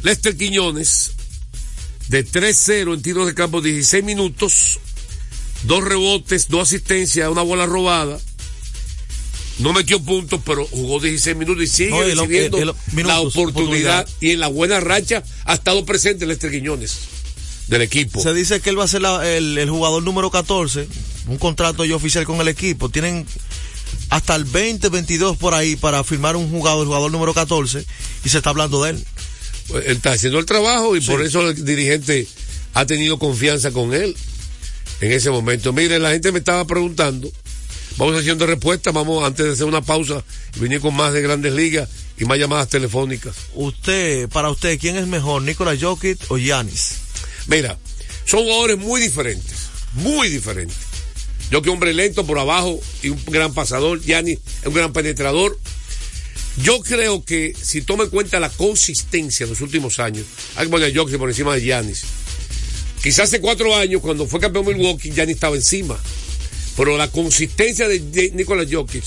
Lester 0.02 0.36
Quiñones, 0.36 1.12
de 2.08 2.26
3-0 2.26 2.96
en 2.96 3.02
tiros 3.04 3.28
de 3.28 3.36
campo, 3.36 3.62
16 3.62 4.04
minutos, 4.04 4.80
dos 5.64 5.84
rebotes, 5.84 6.48
dos 6.50 6.68
asistencias, 6.68 7.30
una 7.30 7.44
bola 7.44 7.68
robada. 7.68 8.20
No 9.60 9.72
metió 9.72 10.00
puntos, 10.02 10.42
pero 10.44 10.66
jugó 10.66 11.00
16 11.00 11.38
minutos 11.38 11.64
y 11.64 11.68
sigue 11.68 11.90
No, 11.92 12.02
el- 12.02 12.18
recibiendo 12.18 12.58
el- 12.58 12.70
el- 12.70 12.76
minutos, 12.94 13.08
la 13.08 13.20
oportunidad, 13.22 14.00
oportunidad. 14.02 14.10
y 14.20 14.32
en 14.32 14.40
la 14.40 14.48
buena 14.48 14.80
racha 14.80 15.24
ha 15.46 15.54
estado 15.54 15.86
presente 15.86 16.26
Lester 16.26 16.50
Quiñones 16.52 16.98
del 17.68 17.84
equipo. 17.84 18.20
Se 18.22 18.34
dice 18.34 18.62
que 18.62 18.72
él 18.72 18.80
va 18.80 18.86
a 18.86 18.88
ser 18.88 19.02
la- 19.04 19.28
el 19.30 19.70
jugador 19.70 20.02
número 20.02 20.32
14, 20.32 20.88
un 21.28 21.38
contrato 21.38 21.86
ya 21.86 21.96
oficial 21.96 22.26
con 22.26 22.42
el 22.42 22.48
equipo. 22.48 22.90
Tienen 22.90 23.26
hasta 24.10 24.36
el 24.36 24.46
20, 24.46 24.90
22 24.90 25.38
por 25.38 25.54
ahí 25.54 25.76
para 25.76 26.04
firmar 26.04 26.36
un 26.36 26.50
jugador, 26.50 26.82
el 26.82 26.88
jugador 26.88 27.12
número 27.12 27.34
14, 27.34 27.86
y 28.24 28.30
se 28.30 28.38
está 28.38 28.52
hablando 28.52 28.84
de 28.84 28.92
él. 28.92 29.06
Él 29.74 29.98
está 29.98 30.14
haciendo 30.14 30.40
el 30.40 30.46
trabajo 30.46 30.96
y 30.96 31.02
por 31.02 31.22
eso 31.22 31.48
el 31.50 31.66
dirigente 31.66 32.28
ha 32.74 32.86
tenido 32.86 33.20
confianza 33.20 33.72
con 33.72 33.94
él 33.94 34.16
en 35.02 35.12
ese 35.12 35.30
momento. 35.30 35.74
Mire, 35.74 36.00
la 36.00 36.12
gente 36.12 36.32
me 36.32 36.40
estaba 36.40 36.66
preguntando, 36.66 37.30
vamos 37.98 38.18
haciendo 38.18 38.46
respuestas, 38.46 38.94
vamos 38.94 39.24
antes 39.26 39.46
de 39.46 39.52
hacer 39.52 39.66
una 39.66 39.82
pausa 39.82 40.24
venir 40.56 40.80
con 40.80 40.96
más 40.96 41.14
de 41.14 41.22
grandes 41.22 41.54
ligas 41.54 41.90
y 42.18 42.26
más 42.26 42.38
llamadas 42.38 42.70
telefónicas. 42.70 43.36
Usted, 43.54 44.30
para 44.30 44.50
usted, 44.50 44.80
¿quién 44.80 44.96
es 44.96 45.08
mejor, 45.08 45.42
Nicolás 45.42 45.78
Jokic 45.82 46.20
o 46.30 46.38
Giannis? 46.38 46.96
Mira, 47.48 47.78
son 48.26 48.44
jugadores 48.44 48.78
muy 48.78 49.02
diferentes, 49.02 49.70
muy 49.94 50.30
diferentes. 50.30 50.78
Yo 51.50 51.62
que 51.62 51.70
hombre 51.70 51.94
lento 51.94 52.26
por 52.26 52.40
abajo 52.40 52.80
y 53.02 53.10
un 53.10 53.24
gran 53.28 53.54
pasador, 53.54 54.02
Gianni 54.02 54.34
es 54.34 54.66
un 54.66 54.74
gran 54.74 54.92
penetrador. 54.92 55.58
Yo 56.64 56.80
creo 56.82 57.24
que 57.24 57.54
si 57.62 57.82
toma 57.82 58.06
en 58.06 58.10
cuenta 58.10 58.40
la 58.40 58.50
consistencia 58.50 59.46
de 59.46 59.52
los 59.52 59.62
últimos 59.62 60.00
años, 60.00 60.26
hay 60.56 60.66
que 60.66 60.72
poner 60.72 60.92
a 60.92 60.96
Jokic 60.96 61.18
por 61.18 61.30
encima 61.30 61.54
de 61.56 61.62
Giannis. 61.62 62.04
Quizás 63.02 63.26
hace 63.26 63.40
cuatro 63.40 63.76
años, 63.76 64.02
cuando 64.02 64.26
fue 64.28 64.40
campeón 64.40 64.66
Milwaukee, 64.66 65.12
Giannis 65.12 65.36
estaba 65.36 65.56
encima. 65.56 65.98
Pero 66.76 66.98
la 66.98 67.10
consistencia 67.12 67.88
de 67.88 68.00
J- 68.00 68.36
Nicolas 68.36 68.68
Jokic, 68.72 69.04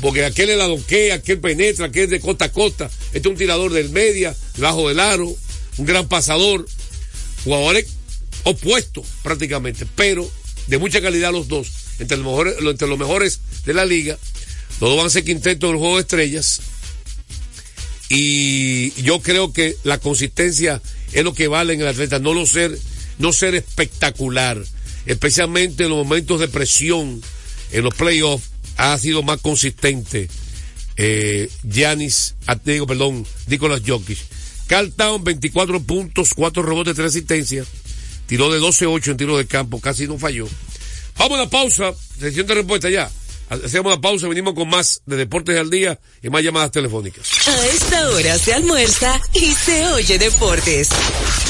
porque 0.00 0.24
aquel 0.24 0.50
es 0.50 0.58
la 0.58 0.66
doquea, 0.66 1.16
aquel 1.16 1.38
penetra, 1.40 1.86
aquel 1.86 2.04
es 2.04 2.10
de 2.10 2.20
costa 2.20 2.46
a 2.46 2.52
costa, 2.52 2.90
este 3.12 3.18
es 3.20 3.26
un 3.26 3.36
tirador 3.36 3.72
del 3.72 3.90
media, 3.90 4.34
bajo 4.58 4.88
del 4.88 4.98
aro, 5.00 5.34
un 5.76 5.86
gran 5.86 6.08
pasador, 6.08 6.66
jugadores 7.44 7.86
opuestos 8.44 9.06
prácticamente, 9.22 9.86
pero 9.94 10.30
de 10.66 10.78
mucha 10.78 11.00
calidad 11.00 11.32
los 11.32 11.48
dos, 11.48 11.70
entre 11.98 12.16
los 12.16 12.26
mejores, 12.26 12.56
entre 12.60 12.88
los 12.88 12.98
mejores 12.98 13.40
de 13.64 13.74
la 13.74 13.84
liga. 13.84 14.18
Los 14.80 14.90
dos 14.90 14.96
van 14.96 15.06
a 15.06 15.10
ser 15.10 15.24
quinteto 15.24 15.70
el 15.70 15.76
juego 15.76 15.96
de 15.96 16.02
estrellas. 16.02 16.60
Y 18.08 18.90
yo 19.02 19.20
creo 19.20 19.52
que 19.52 19.76
la 19.84 19.98
consistencia 19.98 20.80
es 21.12 21.24
lo 21.24 21.34
que 21.34 21.48
vale 21.48 21.74
en 21.74 21.80
el 21.80 21.88
atleta, 21.88 22.18
no 22.18 22.34
lo 22.34 22.46
ser, 22.46 22.78
no 23.18 23.32
ser 23.32 23.54
espectacular, 23.54 24.62
especialmente 25.06 25.84
en 25.84 25.90
los 25.90 25.98
momentos 26.04 26.40
de 26.40 26.48
presión, 26.48 27.22
en 27.72 27.84
los 27.84 27.94
playoffs, 27.94 28.50
ha 28.76 28.96
sido 28.98 29.22
más 29.22 29.40
consistente. 29.40 30.28
Eh, 30.96 31.50
Giannis, 31.62 32.36
ah, 32.46 32.58
digo, 32.62 32.86
perdón, 32.86 33.26
Nicolas 33.48 33.82
Jokic. 33.84 34.18
Carl 34.66 34.92
Town, 34.92 35.22
24 35.22 35.82
puntos, 35.82 36.34
4 36.34 36.62
rebotes, 36.62 36.94
3 36.94 37.08
asistencias. 37.08 37.66
Tiró 38.26 38.52
de 38.52 38.60
12-8 38.60 39.12
en 39.12 39.16
tiro 39.16 39.38
de 39.38 39.46
campo, 39.46 39.80
casi 39.80 40.06
no 40.06 40.18
falló. 40.18 40.46
Vamos 41.18 41.38
a 41.38 41.42
la 41.44 41.50
pausa, 41.50 41.92
sesión 42.18 42.46
de 42.46 42.54
respuesta 42.54 42.90
ya. 42.90 43.10
Hacemos 43.48 43.92
la 43.92 44.00
pausa, 44.00 44.26
venimos 44.26 44.54
con 44.54 44.68
más 44.68 45.02
de 45.06 45.16
Deportes 45.16 45.56
al 45.56 45.70
Día 45.70 46.00
y 46.20 46.30
más 46.30 46.42
llamadas 46.42 46.72
telefónicas. 46.72 47.46
A 47.46 47.66
esta 47.66 48.08
hora 48.10 48.36
se 48.38 48.52
almuerza 48.52 49.20
y 49.34 49.52
se 49.52 49.86
oye 49.88 50.18
deportes. 50.18 50.88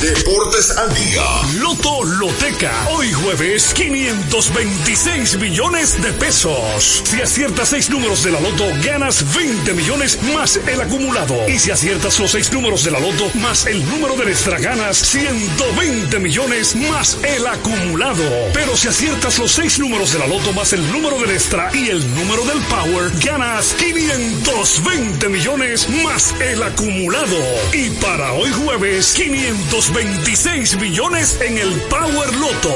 Deportes 0.02 0.76
al 0.76 0.94
día. 0.94 1.24
Loto 1.58 2.04
Loteca. 2.04 2.88
Hoy 2.90 3.10
jueves, 3.12 3.72
526 3.72 5.38
millones 5.38 6.02
de 6.02 6.12
pesos. 6.12 7.02
Si 7.04 7.22
aciertas 7.22 7.70
seis 7.70 7.88
números 7.88 8.22
de 8.24 8.32
la 8.32 8.40
Loto, 8.40 8.66
ganas 8.84 9.34
20 9.34 9.72
millones 9.72 10.18
más 10.34 10.56
el 10.66 10.80
acumulado. 10.80 11.48
Y 11.48 11.58
si 11.58 11.70
aciertas 11.70 12.18
los 12.18 12.30
seis 12.30 12.52
números 12.52 12.84
de 12.84 12.90
la 12.90 13.00
Loto 13.00 13.30
más 13.38 13.64
el 13.66 13.82
número 13.88 14.16
de 14.16 14.30
extra, 14.30 14.58
ganas 14.58 14.98
120 14.98 16.18
millones 16.18 16.76
más 16.76 17.16
el 17.24 17.46
acumulado. 17.46 18.24
Pero 18.52 18.76
si 18.76 18.88
aciertas 18.88 19.38
los 19.38 19.52
seis 19.52 19.78
números 19.78 20.12
de 20.12 20.18
la 20.18 20.26
Loto 20.26 20.52
más 20.52 20.74
el 20.74 20.92
número 20.92 21.18
del 21.18 21.30
extra 21.30 21.70
y 21.72 21.85
el 21.90 22.14
número 22.16 22.44
del 22.44 22.58
Power, 22.64 23.12
ganas 23.24 23.74
520 23.74 25.28
millones 25.28 25.88
más 26.02 26.34
el 26.40 26.62
acumulado. 26.62 27.36
Y 27.72 27.90
para 27.90 28.32
hoy 28.32 28.50
jueves, 28.50 29.14
526 29.14 30.80
millones 30.80 31.38
en 31.40 31.58
el 31.58 31.72
Power 31.82 32.34
Loto. 32.34 32.74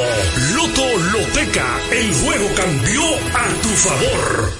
Loto 0.55 0.99
Loteca, 1.13 1.81
el 1.91 2.13
juego 2.15 2.55
cambió 2.55 3.03
a 3.35 3.49
tu 3.63 3.69
favor. 3.71 4.60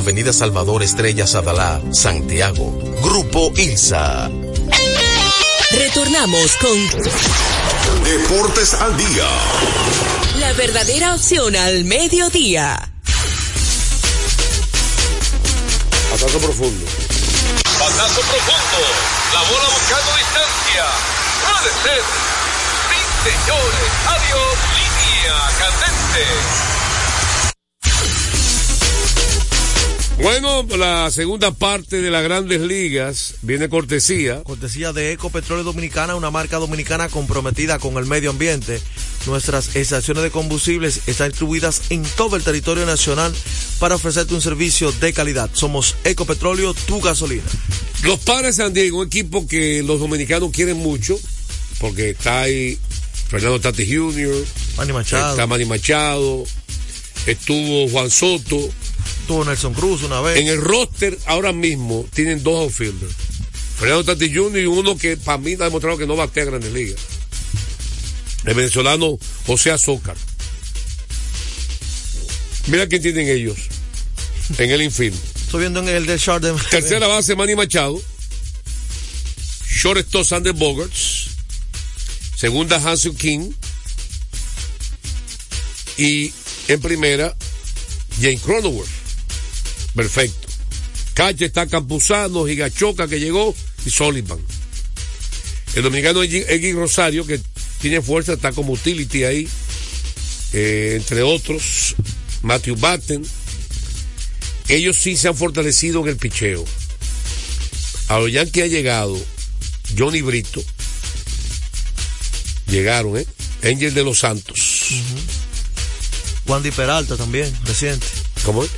Avenida 0.00 0.32
Salvador 0.32 0.82
Estrella 0.82 1.26
Sadalá, 1.26 1.78
Santiago. 1.92 2.72
Grupo 3.02 3.52
ILSA. 3.54 4.30
Retornamos 5.72 6.56
con 6.56 6.78
Deportes 8.02 8.72
al 8.74 8.96
día. 8.96 9.28
la 10.38 10.52
verdadera 10.54 11.14
opción 11.14 11.54
al 11.54 11.84
mediodía. 11.84 12.90
Pasazo 16.10 16.38
profundo. 16.38 16.86
Pasazo 17.78 18.20
profundo. 18.22 18.80
La 19.34 19.40
bola 19.50 19.68
buscando 19.68 20.10
distancia. 20.16 20.84
Puede 21.44 21.70
ser. 21.84 22.02
Sí, 22.88 23.00
señores. 23.28 23.90
Adiós. 24.08 24.56
Línea 24.80 25.36
candente. 25.58 26.79
Bueno, 30.22 30.66
la 30.76 31.10
segunda 31.10 31.50
parte 31.50 32.02
de 32.02 32.10
las 32.10 32.22
grandes 32.22 32.60
ligas 32.60 33.36
viene 33.40 33.70
cortesía. 33.70 34.42
Cortesía 34.42 34.92
de 34.92 35.12
Ecopetróleo 35.12 35.64
Dominicana, 35.64 36.14
una 36.14 36.30
marca 36.30 36.58
dominicana 36.58 37.08
comprometida 37.08 37.78
con 37.78 37.96
el 37.96 38.04
medio 38.04 38.28
ambiente. 38.30 38.82
Nuestras 39.26 39.76
estaciones 39.76 40.22
de 40.22 40.30
combustibles 40.30 41.00
están 41.06 41.30
distribuidas 41.30 41.82
en 41.88 42.02
todo 42.02 42.36
el 42.36 42.42
territorio 42.42 42.84
nacional 42.84 43.34
para 43.78 43.94
ofrecerte 43.94 44.34
un 44.34 44.42
servicio 44.42 44.92
de 44.92 45.14
calidad. 45.14 45.48
Somos 45.54 45.96
Ecopetróleo, 46.04 46.74
tu 46.74 47.00
gasolina. 47.00 47.42
Los 48.02 48.20
padres 48.20 48.56
de 48.56 48.62
San 48.64 48.74
Diego, 48.74 48.98
un 48.98 49.06
equipo 49.06 49.46
que 49.46 49.82
los 49.82 50.00
dominicanos 50.00 50.50
quieren 50.50 50.76
mucho, 50.76 51.18
porque 51.78 52.10
está 52.10 52.42
ahí 52.42 52.78
Fernando 53.28 53.58
Tati 53.58 53.86
Jr., 53.86 54.44
Manny 54.76 54.92
Machado. 54.92 55.30
está 55.30 55.46
Manny 55.46 55.64
Machado, 55.64 56.44
estuvo 57.24 57.88
Juan 57.88 58.10
Soto. 58.10 58.70
Nelson 59.38 59.74
Cruz 59.74 60.02
una 60.02 60.20
vez. 60.20 60.38
En 60.38 60.48
el 60.48 60.60
roster 60.60 61.16
ahora 61.26 61.52
mismo 61.52 62.06
tienen 62.12 62.42
dos 62.42 62.60
outfielders. 62.60 63.14
Fernando 63.78 64.04
Tati 64.04 64.34
Jr. 64.34 64.60
y 64.60 64.66
uno 64.66 64.96
que 64.96 65.16
para 65.16 65.38
mí 65.38 65.54
ha 65.54 65.64
demostrado 65.64 65.96
que 65.96 66.06
no 66.06 66.16
batea 66.16 66.44
grandes 66.44 66.72
ligas. 66.72 67.00
El 68.44 68.54
venezolano 68.54 69.18
José 69.46 69.70
Azócar. 69.70 70.16
Mira 72.66 72.86
quién 72.88 73.02
tienen 73.02 73.28
ellos 73.28 73.56
en 74.58 74.70
el 74.70 74.82
infield. 74.82 75.16
Estoy 75.36 75.60
viendo 75.60 75.80
en 75.80 75.88
el 75.88 76.06
de... 76.06 76.18
Tercera 76.70 77.06
base, 77.06 77.34
Manny 77.34 77.54
Machado. 77.54 78.00
Shortstop, 79.68 80.24
Sander 80.24 80.52
Bogarts. 80.52 81.28
Segunda, 82.36 82.76
Hansel 82.76 83.16
King. 83.16 83.50
Y 85.96 86.32
en 86.68 86.80
primera, 86.80 87.34
James 88.20 88.40
Cronenworth. 88.42 88.99
Perfecto. 89.94 90.48
Calle 91.14 91.46
está 91.46 91.66
Campuzano, 91.66 92.46
Gigachoca 92.46 93.08
que 93.08 93.20
llegó 93.20 93.54
y 93.84 93.90
Sullivan. 93.90 94.38
El 95.74 95.82
dominicano 95.82 96.22
Egui 96.22 96.72
Rosario, 96.72 97.26
que 97.26 97.40
tiene 97.80 98.00
fuerza, 98.02 98.32
está 98.32 98.52
como 98.52 98.72
utility 98.72 99.24
ahí. 99.24 99.48
Eh, 100.52 100.94
entre 100.96 101.22
otros, 101.22 101.94
Matthew 102.42 102.76
Batten. 102.76 103.26
Ellos 104.68 104.96
sí 104.96 105.16
se 105.16 105.28
han 105.28 105.36
fortalecido 105.36 106.00
en 106.02 106.08
el 106.08 106.16
picheo. 106.16 106.64
A 108.08 108.18
los 108.18 108.32
Yankees 108.32 108.64
ha 108.64 108.66
llegado 108.66 109.18
Johnny 109.96 110.22
Brito. 110.22 110.62
Llegaron, 112.68 113.16
¿eh? 113.16 113.26
Angel 113.62 113.94
de 113.94 114.04
los 114.04 114.20
Santos. 114.20 114.88
Wandy 116.46 116.70
Peralta 116.70 117.16
también, 117.16 117.52
reciente. 117.64 118.06
¿Cómo 118.44 118.64
es? 118.64 118.70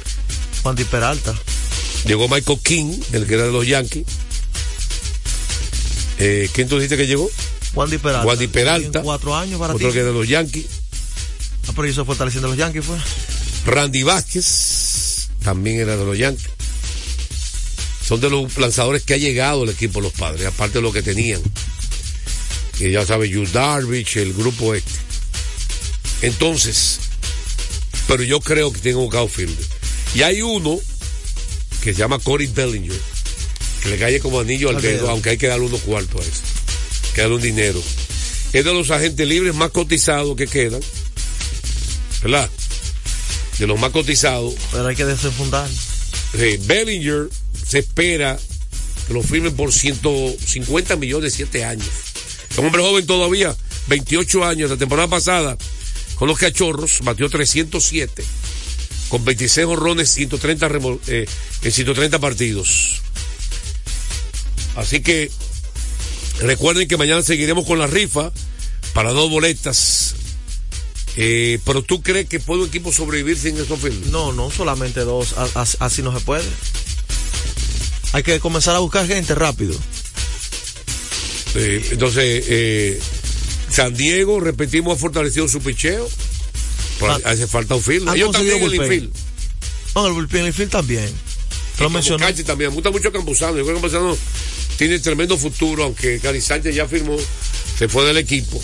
Wandy 0.65 0.85
Peralta. 0.85 1.35
Llegó 2.07 2.29
Michael 2.29 2.59
King, 2.63 3.01
el 3.13 3.27
que 3.27 3.35
era 3.35 3.45
de 3.45 3.53
los 3.53 3.67
Yankees. 3.67 4.07
Eh, 6.19 6.49
¿Quién 6.53 6.69
tú 6.69 6.77
dijiste 6.77 6.97
que 6.97 7.07
llegó? 7.07 7.31
Wandy 7.75 7.99
Peralta. 7.99 8.27
Wandy 8.27 8.47
Peralta. 8.49 8.99
En 8.99 9.05
cuatro 9.05 9.35
años 9.37 9.59
para 9.59 9.75
Otro 9.75 9.93
que 9.93 9.99
era 9.99 10.09
de 10.09 10.15
los 10.15 10.29
Yankees. 10.29 10.67
Ah, 11.69 11.73
pero 11.75 11.89
hizo 11.89 12.05
fortaleciendo 12.05 12.49
a 12.49 12.51
los 12.51 12.59
Yankees, 12.59 12.85
fue. 12.85 12.97
Randy 13.67 14.03
Vázquez, 14.03 15.29
también 15.43 15.81
era 15.81 15.97
de 15.97 16.05
los 16.05 16.19
Yankees. 16.19 16.51
Son 18.05 18.21
de 18.21 18.31
los 18.31 18.57
lanzadores 18.59 19.05
que 19.05 19.15
ha 19.15 19.19
llegado 19.19 19.65
el 19.65 19.71
equipo 19.71 20.01
de 20.01 20.09
los 20.09 20.13
padres, 20.13 20.47
aparte 20.47 20.79
de 20.79 20.83
lo 20.83 20.93
que 20.93 21.03
tenían. 21.03 21.41
Y 22.81 22.91
ya 22.91 23.07
sabes, 23.07 23.31
Yu 23.31 23.47
Darvish, 23.47 24.19
el 24.19 24.33
grupo 24.33 24.75
este. 24.75 24.91
Entonces, 26.23 26.99
pero 28.09 28.23
yo 28.23 28.41
creo 28.41 28.73
que 28.73 28.81
tiene 28.81 28.99
un 28.99 29.15
outfielder. 29.15 29.67
Y 30.15 30.23
hay 30.23 30.43
uno 30.43 30.79
que 31.83 31.93
se 31.93 31.99
llama 31.99 32.19
Corey 32.19 32.47
Bellinger, 32.47 32.99
que 33.83 33.89
le 33.89 33.99
cae 33.99 34.21
como 34.21 34.41
anillo 34.41 34.71
al 34.71 34.81
dedo, 34.81 35.11
aunque 35.11 35.31
hay 35.31 35.39
que 35.39 35.49
darle 35.49 35.67
unos 35.67 35.81
cuartos 35.81 36.21
a 36.21 36.29
ese. 36.29 36.43
Que 37.15 37.23
darle 37.23 37.37
un 37.37 37.43
dinero. 37.43 37.83
Es 38.53 38.65
de 38.65 38.73
los 38.75 38.91
agentes 38.91 39.27
libres 39.27 39.55
más 39.55 39.71
cotizados 39.71 40.37
que 40.37 40.47
quedan. 40.47 40.81
¿Verdad? 42.23 42.51
De 43.59 43.67
los 43.67 43.81
más 43.81 43.91
cotizados. 43.91 44.55
Pero 44.71 44.87
hay 44.87 44.97
que 44.97 45.05
desenfundar. 45.05 45.69
Sí, 45.69 46.59
Bellinger 46.67 47.29
se 47.67 47.81
espera 47.81 48.39
que 49.07 49.15
lo 49.15 49.23
firmen 49.23 49.55
por 49.55 49.73
150 49.73 50.97
millones, 50.97 51.35
7 51.35 51.65
años. 51.65 51.89
Es 52.51 52.59
un 52.59 52.67
hombre 52.67 52.83
joven 52.83 53.07
todavía, 53.07 53.57
28 53.89 54.45
años. 54.45 54.71
La 54.71 54.77
temporada 54.77 55.09
pasada, 55.09 55.57
con 56.17 56.29
los 56.29 56.39
cachorros, 56.39 57.01
batió 57.03 57.29
307, 57.29 58.23
con 59.13 59.27
26 59.27 59.67
honrones 59.67 60.09
130 60.11 60.69
remo- 60.71 60.99
eh, 61.07 61.27
en 61.63 61.71
130 61.73 62.19
partidos. 62.19 63.03
Así 64.75 65.03
que 65.03 65.31
recuerden 66.41 66.89
que 66.89 66.97
mañana 66.97 67.21
seguiremos 67.23 67.67
con 67.67 67.79
la 67.79 67.87
rifa 67.87 68.33
para 68.95 69.13
dos 69.13 69.29
boletas. 69.31 70.15
Eh, 71.19 71.59
pero 71.67 71.83
tú 71.83 72.01
crees 72.01 72.27
que 72.27 72.41
puede 72.41 72.63
un 72.63 72.69
equipo 72.69 72.91
sobrevivir 72.91 73.37
sin 73.37 73.59
esos 73.59 73.79
firmes? 73.79 74.07
No, 74.09 74.33
no, 74.33 74.51
solamente 74.51 75.01
dos. 75.01 75.35
Así 75.79 76.01
no 76.01 76.19
se 76.19 76.25
puede. 76.25 76.45
Hay 78.15 78.23
que 78.23 78.41
comenzar 78.41 78.75
a 78.77 78.79
buscar 78.79 79.07
gente 79.07 79.35
rápido. 79.35 79.75
Eh, 81.55 81.87
entonces, 81.91 82.97
San 83.69 83.93
Diego, 83.95 84.41
repetimos, 84.41 84.97
ha 84.97 84.99
fortalecido 84.99 85.49
su 85.49 85.61
picheo. 85.61 86.09
Pero 86.99 87.19
hace 87.25 87.47
falta 87.47 87.75
un 87.75 87.83
field. 87.83 88.09
Ellos 88.15 88.31
también 88.33 88.63
el 88.63 88.75
infield. 88.75 89.13
No, 89.95 90.07
el 90.07 90.13
bullpen, 90.13 90.47
el 90.47 90.53
field 90.55 90.71
también. 90.71 91.11
Lo 91.79 91.91
mencionó. 91.91 92.25
También. 92.25 92.71
Me 92.71 92.75
gusta 92.75 92.91
mucho 92.91 93.11
Campuzano. 93.13 93.57
Yo 93.57 93.65
creo 93.65 93.77
que 93.77 93.81
Campuzano 93.83 94.17
tiene 94.77 94.99
tremendo 95.01 95.37
futuro, 95.37 95.85
aunque 95.85 96.19
Cari 96.21 96.41
Sánchez 96.41 96.75
ya 96.75 96.87
firmó, 96.87 97.17
se 97.79 97.89
fue 97.89 98.05
del 98.05 98.17
equipo 98.19 98.61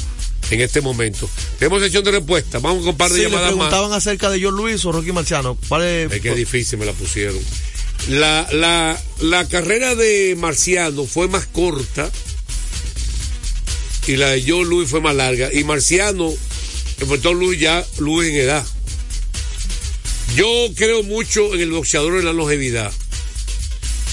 en 0.50 0.60
este 0.60 0.80
momento. 0.80 1.28
Tenemos 1.58 1.82
sección 1.82 2.04
de 2.04 2.12
respuesta. 2.12 2.58
Vamos 2.60 2.80
con 2.80 2.90
un 2.90 2.96
par 2.96 3.10
de 3.10 3.16
Sí, 3.16 3.22
le 3.22 3.28
llamadas 3.30 3.50
más. 3.50 3.56
preguntaban 3.56 3.92
acerca 3.92 4.30
de 4.30 4.42
John 4.42 4.54
Luis 4.56 4.84
o 4.84 4.92
Rocky 4.92 5.12
Marciano. 5.12 5.58
¿Cuál 5.68 5.82
es? 5.82 6.12
Es 6.12 6.20
que 6.20 6.30
es 6.30 6.36
difícil, 6.36 6.78
me 6.78 6.86
la 6.86 6.92
pusieron. 6.92 7.38
La, 8.08 8.46
la, 8.52 8.98
la 9.20 9.48
carrera 9.48 9.94
de 9.96 10.36
Marciano 10.38 11.04
fue 11.04 11.28
más 11.28 11.46
corta 11.46 12.08
y 14.06 14.16
la 14.16 14.28
de 14.30 14.42
Joe 14.46 14.64
Luis 14.64 14.88
fue 14.88 15.00
más 15.00 15.14
larga. 15.14 15.50
Y 15.52 15.64
Marciano 15.64 16.32
enfrentó 17.00 17.30
a 17.30 17.32
Luis 17.32 17.60
ya, 17.60 17.84
Luis 17.98 18.28
en 18.30 18.36
edad. 18.36 18.64
Yo 20.36 20.46
creo 20.76 21.02
mucho 21.02 21.54
en 21.54 21.60
el 21.60 21.70
boxeador 21.72 22.18
en 22.18 22.24
la 22.24 22.32
longevidad. 22.32 22.92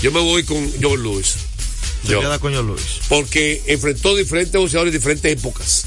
Yo 0.02 0.12
me 0.12 0.20
voy 0.20 0.44
con 0.44 0.72
Luis. 1.02 1.36
Se 2.06 2.12
Yo. 2.12 2.22
queda 2.22 2.40
con 2.40 2.54
John 2.54 2.68
Luis. 2.68 2.82
Porque 3.10 3.62
enfrentó 3.68 4.16
diferentes 4.16 4.60
boxeadores 4.60 4.94
en 4.94 5.00
diferentes 5.00 5.32
épocas. 5.32 5.86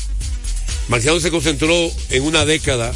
Marciano 0.89 1.21
se 1.21 1.31
concentró 1.31 1.91
en 2.11 2.23
una 2.23 2.45
década 2.45 2.95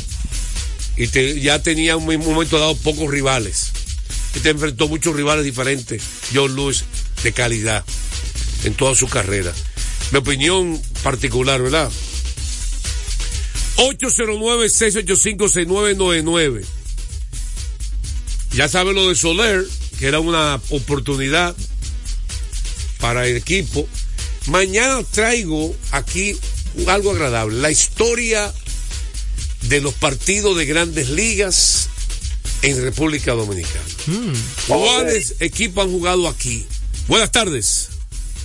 y 0.96 1.06
te- 1.08 1.40
ya 1.40 1.62
tenía 1.62 1.92
en 1.92 1.98
un 2.08 2.18
momento 2.24 2.58
dado 2.58 2.74
pocos 2.76 3.10
rivales. 3.10 3.70
Y 4.34 4.40
te 4.40 4.50
enfrentó 4.50 4.88
muchos 4.88 5.14
rivales 5.14 5.44
diferentes. 5.44 6.02
John 6.34 6.54
Lewis 6.56 6.84
de 7.22 7.32
calidad 7.32 7.84
en 8.64 8.74
toda 8.74 8.94
su 8.94 9.06
carrera. 9.08 9.52
Mi 10.10 10.18
opinión 10.18 10.80
particular, 11.02 11.62
¿verdad? 11.62 11.90
809-685-6999. 13.76 16.64
Ya 18.52 18.68
saben 18.68 18.94
lo 18.94 19.08
de 19.08 19.14
Soler, 19.14 19.64
que 19.98 20.06
era 20.06 20.20
una 20.20 20.60
oportunidad 20.70 21.54
para 23.00 23.26
el 23.26 23.36
equipo. 23.36 23.86
Mañana 24.46 25.02
traigo 25.10 25.74
aquí 25.90 26.36
algo 26.86 27.12
agradable, 27.12 27.58
la 27.58 27.70
historia 27.70 28.52
de 29.62 29.80
los 29.80 29.94
partidos 29.94 30.56
de 30.56 30.66
grandes 30.66 31.08
ligas 31.10 31.88
en 32.62 32.82
República 32.82 33.32
Dominicana. 33.32 33.84
¿Cuáles 34.66 35.36
equipos 35.40 35.84
han 35.84 35.90
jugado 35.90 36.28
aquí? 36.28 36.66
Buenas 37.08 37.30
tardes. 37.30 37.88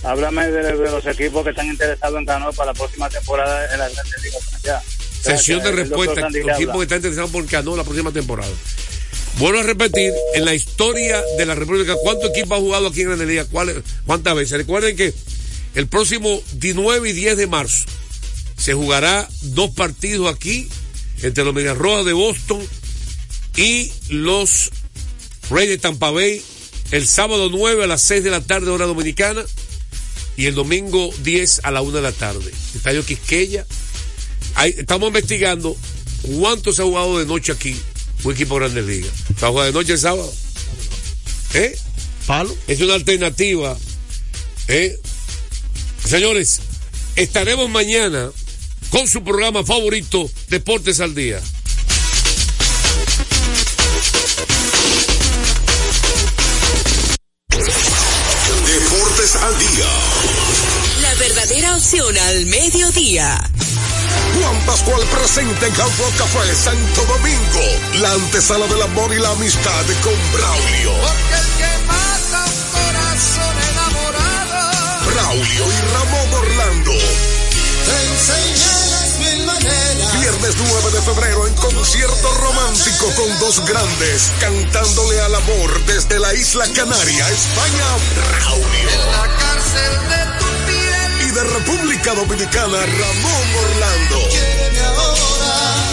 Háblame 0.02 0.48
de, 0.48 0.76
de 0.76 0.90
los 0.90 1.04
equipos 1.06 1.44
que 1.44 1.50
están 1.50 1.66
interesados 1.66 2.18
en 2.18 2.24
ganar 2.24 2.52
para 2.54 2.72
la 2.72 2.74
próxima 2.74 3.08
temporada 3.08 3.72
en 3.72 3.80
la 3.80 3.88
Grande 3.88 4.12
Liga. 4.22 4.38
Ya. 4.62 4.82
Sesión 5.22 5.62
de 5.62 5.72
respuesta. 5.72 6.28
Le 6.30 6.40
equipos 6.40 6.76
que 6.76 6.82
están 6.82 6.98
interesados 6.98 7.30
por 7.30 7.46
Cano 7.46 7.76
la 7.76 7.84
próxima 7.84 8.12
temporada. 8.12 8.52
Vuelvo 9.38 9.60
a 9.60 9.62
repetir, 9.62 10.12
en 10.34 10.44
la 10.44 10.54
historia 10.54 11.22
de 11.36 11.46
la 11.46 11.54
República, 11.54 11.94
¿cuántos 12.02 12.30
equipos 12.30 12.58
han 12.58 12.64
jugado 12.64 12.88
aquí 12.88 13.02
en 13.02 13.06
Grande 13.08 13.26
Liga? 13.26 13.44
¿Cuáles- 13.44 13.76
¿Cuántas 14.06 14.34
veces? 14.34 14.56
Recuerden 14.58 14.96
que 14.96 15.14
el 15.74 15.86
próximo 15.86 16.42
19 16.54 17.10
y 17.10 17.12
10 17.12 17.36
de 17.36 17.46
marzo 17.46 17.84
se 18.56 18.74
jugará 18.74 19.28
dos 19.42 19.70
partidos 19.70 20.32
aquí 20.34 20.68
entre 21.22 21.44
los 21.44 21.54
Medias 21.54 21.76
Rojas 21.76 22.04
de 22.04 22.12
Boston 22.14 22.60
y 23.56 23.92
los 24.08 24.70
Reyes 25.50 25.70
de 25.70 25.78
Tampa 25.78 26.10
Bay 26.10 26.42
el 26.90 27.06
sábado 27.06 27.48
9 27.50 27.84
a 27.84 27.86
las 27.86 28.02
6 28.02 28.24
de 28.24 28.30
la 28.30 28.40
tarde 28.40 28.70
hora 28.70 28.86
dominicana 28.86 29.42
y 30.36 30.46
el 30.46 30.54
domingo 30.54 31.12
10 31.22 31.60
a 31.64 31.70
la 31.70 31.80
1 31.82 31.92
de 31.96 32.02
la 32.02 32.12
tarde. 32.12 32.50
Estadio 32.74 33.04
Quisqueya. 33.04 33.66
Estamos 34.66 35.08
investigando 35.08 35.76
cuánto 36.22 36.72
se 36.72 36.82
ha 36.82 36.84
jugado 36.84 37.18
de 37.18 37.26
noche 37.26 37.52
aquí 37.52 37.76
un 38.24 38.32
equipo 38.32 38.54
de 38.54 38.60
Grandes 38.60 38.84
Ligas. 38.84 39.12
¿Se 39.38 39.46
ha 39.46 39.48
jugado 39.50 39.66
de 39.66 39.72
noche 39.72 39.92
el 39.92 39.98
sábado? 39.98 40.32
¿Eh? 41.54 41.78
¿Palo? 42.26 42.54
Es 42.66 42.80
una 42.80 42.94
alternativa. 42.94 43.76
¿Eh? 44.66 44.98
Señores, 46.04 46.60
estaremos 47.14 47.70
mañana 47.70 48.30
con 48.90 49.06
su 49.06 49.22
programa 49.22 49.64
favorito, 49.64 50.28
Deportes 50.48 51.00
al 51.00 51.14
Día. 51.14 51.40
Deportes 58.66 59.36
al 59.36 59.58
día. 59.58 59.86
La 61.02 61.14
verdadera 61.14 61.76
opción 61.76 62.18
al 62.18 62.46
mediodía. 62.46 63.40
Juan 64.40 64.66
Pascual 64.66 65.02
presente 65.08 65.66
en 65.66 65.72
Hard 65.72 65.98
Rock 65.98 66.16
Café 66.16 66.54
Santo 66.54 67.04
Domingo. 67.04 68.00
La 68.00 68.12
antesala 68.12 68.66
del 68.66 68.82
amor 68.82 69.12
y 69.12 69.18
la 69.18 69.30
amistad 69.30 69.84
con 70.02 70.14
Braulio. 70.32 70.92
Porque 71.00 71.34
el 71.34 71.48
que 71.58 71.86
mata 71.86 72.44
un 72.44 72.60
corazón 72.72 73.56
enamorado 73.70 75.10
Braulio 75.10 75.64
y 75.66 75.80
Ramón 75.92 76.34
Orlando. 76.34 76.92
te 76.92 78.06
enseña 78.06 78.72
las 78.90 79.18
mil 79.18 79.46
maneras. 79.46 80.20
Viernes 80.20 80.54
9 80.58 80.90
de 80.92 81.02
febrero 81.02 81.46
en 81.46 81.54
concierto 81.54 82.34
romántico 82.34 83.12
con 83.16 83.38
dos 83.40 83.64
grandes 83.66 84.30
cantándole 84.40 85.20
al 85.20 85.34
amor 85.34 85.84
desde 85.86 86.18
la 86.18 86.34
isla 86.34 86.66
Canaria, 86.74 87.28
España, 87.28 87.86
Braulio. 88.14 88.90
la 89.12 89.36
cárcel 89.36 90.08
de 90.08 90.37
de 91.32 91.44
República 91.44 92.14
Dominicana, 92.14 92.78
Ramón 92.78 93.54
Orlando. 93.64 94.28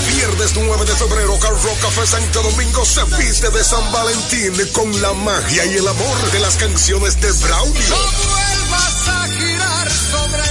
Viernes 0.07 0.51
9 0.55 0.85
de 0.85 0.95
febrero, 0.95 1.39
Car 1.39 1.51
Rock 1.51 1.79
Café 1.81 2.07
Santo 2.07 2.41
Domingo 2.43 2.85
se 2.85 3.03
viste 3.17 3.49
de 3.49 3.63
San 3.63 3.91
Valentín 3.91 4.53
con 4.71 5.01
la 5.01 5.13
magia 5.13 5.65
y 5.65 5.75
el 5.75 5.87
amor 5.87 6.31
de 6.31 6.39
las 6.39 6.55
canciones 6.55 7.19
de 7.19 7.31
Braulio. 7.31 7.95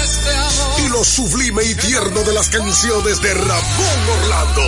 Este. 0.02 0.82
Y 0.84 0.88
lo 0.88 1.02
sublime 1.02 1.64
y 1.64 1.74
tierno 1.74 2.22
de 2.22 2.32
las 2.32 2.48
canciones 2.48 3.20
de 3.20 3.34
Ramón 3.34 4.08
Orlando. 4.22 4.62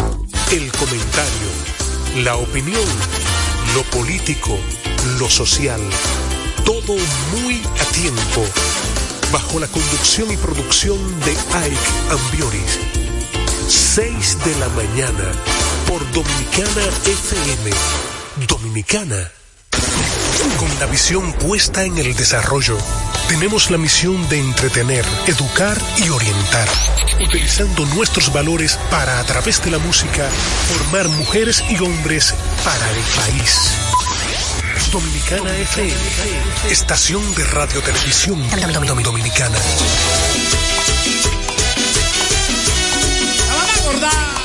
El 0.51 0.71
comentario, 0.71 1.51
la 2.23 2.35
opinión, 2.35 2.87
lo 3.75 3.83
político, 3.91 4.57
lo 5.19 5.29
social, 5.29 5.81
todo 6.65 6.95
muy 7.31 7.61
a 7.79 7.85
tiempo. 7.93 8.43
Bajo 9.31 9.59
la 9.59 9.67
conducción 9.67 10.31
y 10.31 10.37
producción 10.37 10.97
de 11.21 11.31
Ike 11.31 11.77
Ambioris. 12.09 12.79
6 13.67 14.37
de 14.45 14.55
la 14.59 14.69
mañana 14.69 15.31
por 15.87 15.99
Dominicana 16.11 16.83
FM. 17.05 17.71
Dominicana 18.47 19.31
con 20.57 20.79
la 20.79 20.85
visión 20.87 21.31
puesta 21.33 21.83
en 21.83 21.97
el 21.97 22.15
desarrollo, 22.15 22.77
tenemos 23.27 23.71
la 23.71 23.77
misión 23.77 24.27
de 24.29 24.39
entretener, 24.39 25.05
educar 25.27 25.77
y 25.97 26.09
orientar, 26.09 26.67
utilizando 27.21 27.85
nuestros 27.95 28.33
valores 28.33 28.77
para, 28.89 29.19
a 29.19 29.23
través 29.23 29.63
de 29.63 29.71
la 29.71 29.77
música, 29.77 30.29
formar 30.67 31.07
mujeres 31.09 31.63
y 31.69 31.77
hombres 31.81 32.33
para 32.63 32.91
el 32.91 33.03
país. 33.15 33.88
Dominicana 34.91 35.55
FM, 35.55 35.93
estación 36.71 37.35
de 37.35 37.43
radio 37.43 37.79
televisión 37.81 38.41
dominicana. 39.03 39.57
van 43.53 43.69
a 43.69 43.73
acordar. 43.75 44.35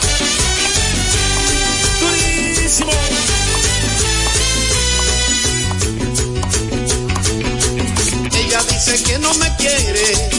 Durísimo. 2.00 2.92
Ella 8.34 8.62
dice 8.68 9.02
que 9.02 9.18
no 9.20 9.32
me 9.34 9.56
quiere 9.56 10.30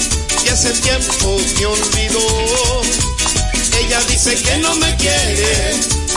y 0.46 0.50
hace 0.50 0.72
tiempo 0.82 1.38
me 1.60 1.66
olvidó. 1.66 2.82
Ella 3.80 4.00
dice 4.08 4.36
que 4.36 4.58
no 4.58 4.76
me 4.76 4.96
quiere 4.98 5.76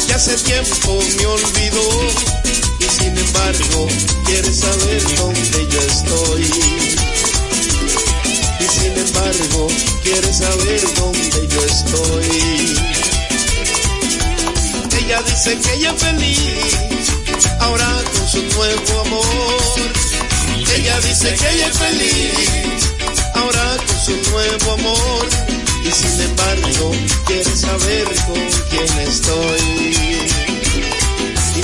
y 0.09 0.13
hace 0.13 0.37
tiempo 0.37 1.01
me 1.17 1.27
olvidó. 1.27 2.38
Y 2.81 2.85
sin 2.85 3.17
embargo 3.17 3.89
quiere 4.25 4.53
saber 4.53 5.03
dónde 5.17 5.69
yo 5.71 5.81
estoy. 5.81 6.45
Y 8.61 8.67
sin 8.79 8.93
embargo 8.97 9.69
quiere 10.03 10.33
saber 10.33 10.81
dónde 10.95 11.49
yo 11.49 11.65
estoy. 11.65 12.77
Ella 14.99 15.23
dice 15.23 15.59
que 15.59 15.75
ella 15.75 15.93
es 15.93 16.03
feliz 16.03 16.77
ahora 17.61 18.03
con 18.13 18.29
su 18.29 18.43
nuevo 18.57 19.01
amor. 19.07 19.59
Ella 20.77 21.01
dice 21.01 21.35
que 21.35 21.51
ella 21.55 21.67
es 21.69 21.79
feliz 21.79 22.93
ahora 23.35 23.77
con 23.87 23.99
su 24.05 24.31
nuevo 24.31 24.73
amor 24.73 25.29
y 25.83 25.91
sin 25.91 26.21
embargo 26.21 26.93
quiere 27.27 27.57
saber 27.57 28.05
con 28.27 28.41
quién 28.71 28.99
estoy. 29.09 30.48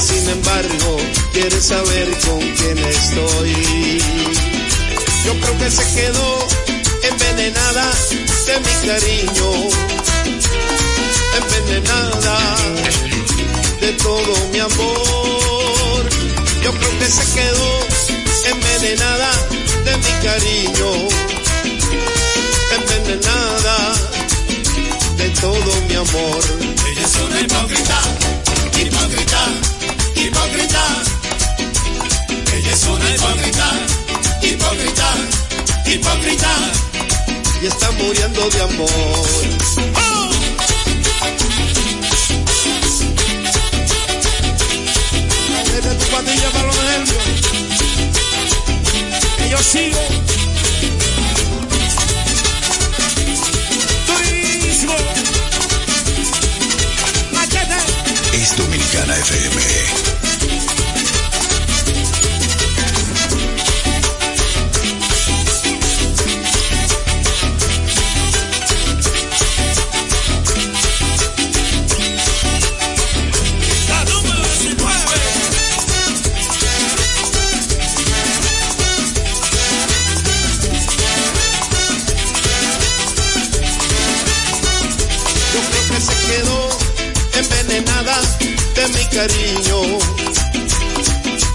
Sin 0.04 0.28
embargo 0.28 0.96
quiere 1.32 1.60
saber 1.60 2.08
con 2.26 2.40
quién 2.40 2.78
estoy. 2.78 4.00
Yo 5.24 5.32
creo 5.40 5.58
que 5.58 5.70
se 5.70 5.94
quedó 5.94 6.48
envenenada 7.10 7.90
de 8.46 8.60
mi 8.60 8.88
cariño, 8.88 9.48
envenenada 11.40 12.38
de 13.80 13.92
todo 13.92 14.32
mi 14.52 14.58
amor. 14.58 16.02
Yo 16.62 16.72
creo 16.72 16.98
que 16.98 17.06
se 17.06 17.24
quedó 17.34 17.94
envenenada 18.52 19.30
de 19.84 19.96
mi 19.96 20.12
cariño, 20.26 21.08
envenenada 22.76 23.94
de 25.16 25.28
todo 25.40 25.70
mi 25.88 25.94
amor. 25.94 26.44
Ella 26.88 27.06
es 27.06 27.16
una 27.26 27.40
hipócrita, 27.40 28.00
hipócrita, 28.78 29.73
hipócrita. 30.16 30.84
Ella 32.54 32.72
es 32.72 32.84
una 32.84 33.10
hipócrita, 33.14 33.66
hipócrita, 34.42 35.14
hipócrita. 35.86 36.52
Y 37.62 37.66
está 37.66 37.90
muriendo 37.92 38.50
de 38.50 38.62
amor. 38.62 38.90
Desde 45.72 45.94
tu 45.94 46.06
patilla 46.06 46.50
para 46.50 46.66
los 46.66 46.76
nervios. 46.76 47.24
Que 49.38 49.48
yo 49.48 49.58
sigo. 49.58 50.43
Dominicana 58.56 59.14
FM. 59.14 60.23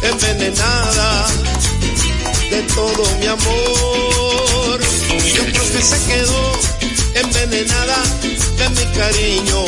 Envenenada 0.01 1.27
de 2.49 2.63
todo 2.73 3.03
mi 3.19 3.27
amor. 3.27 4.79
Yo 5.35 5.43
creo 5.45 5.71
que 5.71 5.81
se 5.81 6.03
quedó 6.05 6.51
envenenada 7.13 8.03
de 8.57 8.69
mi 8.69 8.85
cariño, 8.97 9.65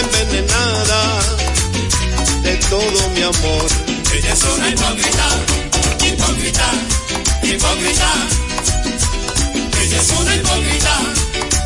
envenenada 0.00 1.22
de 2.42 2.56
todo 2.70 3.10
mi 3.14 3.22
amor. 3.22 3.66
Ella 4.14 4.32
es 4.32 4.42
una 4.44 4.68
hipócrita, 4.68 5.28
hipócrita, 6.06 6.70
hipócrita. 7.42 8.12
Ella 9.82 10.00
es 10.00 10.10
una 10.20 10.36
hipócrita, 10.36 11.00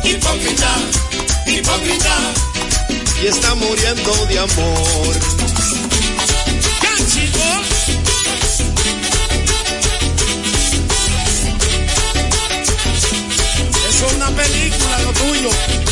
hipócrita, 0.03 0.75
hipócrita. 1.45 2.46
Y 3.21 3.25
está 3.25 3.55
muriendo 3.55 4.25
de 4.27 4.39
amor. 4.39 5.15
Es 13.89 14.13
una 14.13 14.29
película, 14.29 15.01
lo 15.03 15.13
tuyo. 15.13 15.86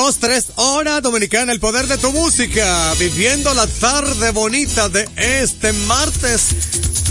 Dos, 0.00 0.18
tres 0.20 0.44
horas, 0.54 1.02
Dominicana, 1.02 1.50
el 1.50 1.58
poder 1.58 1.88
de 1.88 1.98
tu 1.98 2.12
música. 2.12 2.94
Viviendo 3.00 3.52
la 3.52 3.66
tarde 3.66 4.30
bonita 4.30 4.88
de 4.88 5.08
este 5.16 5.72
martes 5.72 6.54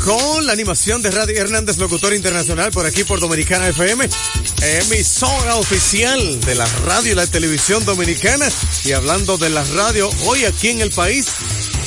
con 0.05 0.45
la 0.45 0.53
animación 0.53 1.01
de 1.01 1.11
Radio 1.11 1.35
Hernández, 1.35 1.79
locutor 1.79 2.13
internacional 2.13 2.71
por 2.71 2.85
aquí 2.85 3.03
por 3.03 3.19
Dominicana 3.19 3.67
FM, 3.67 4.07
emisora 4.61 5.57
oficial 5.57 6.39
de 6.39 6.55
la 6.55 6.65
radio 6.85 7.11
y 7.11 7.15
la 7.15 7.27
televisión 7.27 7.83
dominicana. 7.83 8.47
Y 8.85 8.93
hablando 8.93 9.37
de 9.37 9.49
la 9.49 9.65
radio, 9.65 10.09
hoy 10.23 10.45
aquí 10.45 10.69
en 10.69 10.79
el 10.79 10.91
país, 10.91 11.27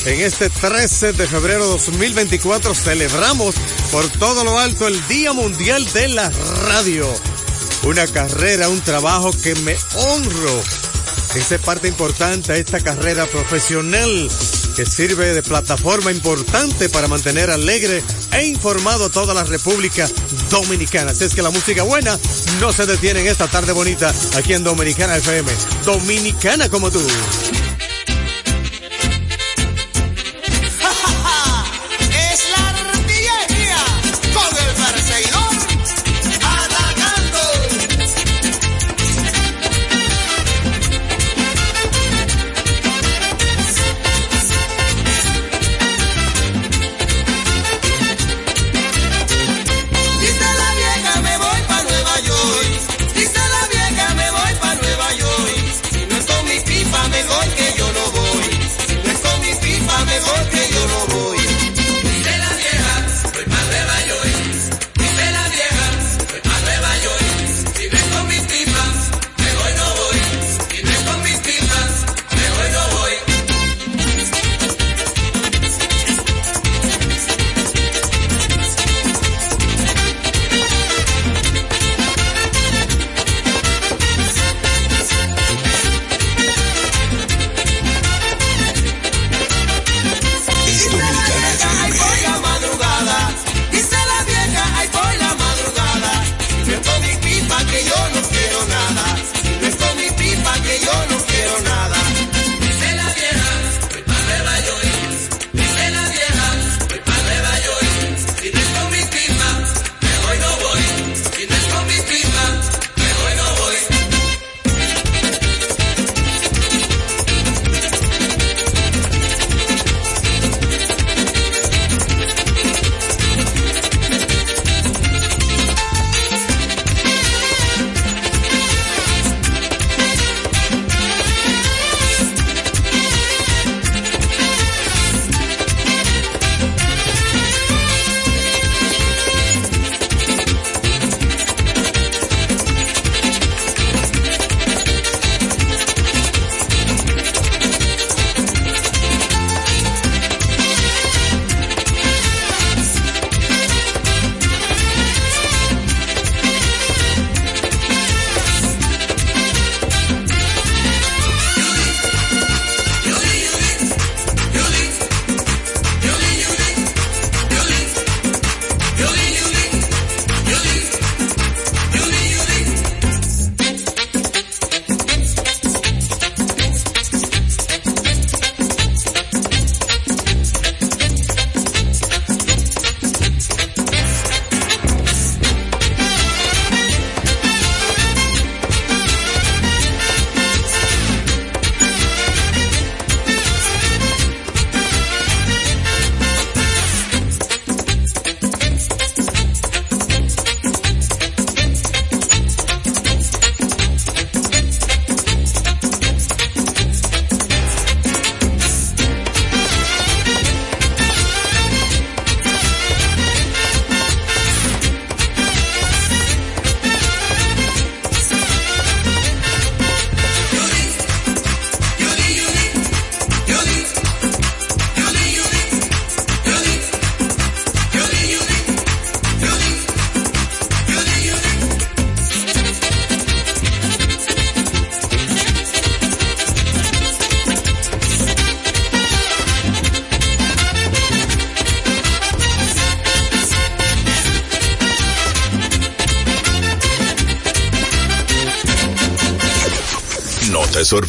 en 0.05 0.21
este 0.21 0.51
13 0.51 1.15
de 1.15 1.27
febrero 1.27 1.67
2024, 1.67 2.75
celebramos 2.75 3.55
por 3.91 4.07
todo 4.19 4.45
lo 4.45 4.59
alto 4.59 4.87
el 4.87 5.09
Día 5.09 5.33
Mundial 5.33 5.83
de 5.95 6.09
la 6.09 6.31
Radio. 6.69 7.09
Una 7.85 8.07
carrera, 8.07 8.69
un 8.69 8.83
trabajo 8.83 9.31
que 9.43 9.55
me 9.55 9.75
honro. 9.95 10.63
Esa 11.35 11.55
es 11.55 11.61
parte 11.61 11.87
importante 11.87 12.53
a 12.53 12.57
esta 12.57 12.81
carrera 12.81 13.25
profesional 13.27 14.29
que 14.75 14.85
sirve 14.85 15.33
de 15.33 15.43
plataforma 15.43 16.11
importante 16.11 16.89
para 16.89 17.07
mantener 17.07 17.51
alegre 17.51 18.03
e 18.33 18.45
informado 18.47 19.07
a 19.07 19.11
toda 19.11 19.33
la 19.33 19.45
República 19.45 20.09
Dominicana. 20.51 21.13
Así 21.13 21.25
es 21.25 21.35
que 21.35 21.43
la 21.43 21.51
música 21.51 21.85
buena 21.85 22.19
no 22.61 22.73
se 22.73 22.87
detiene 22.87 23.21
en 23.21 23.29
esta 23.29 23.47
tarde 23.47 23.73
bonita 23.73 24.13
aquí 24.37 24.55
en 24.55 24.65
Dominicana 24.65 25.17
FM. 25.17 25.51
Dominicana 25.85 26.69
como 26.69 26.91
tú. 26.91 27.01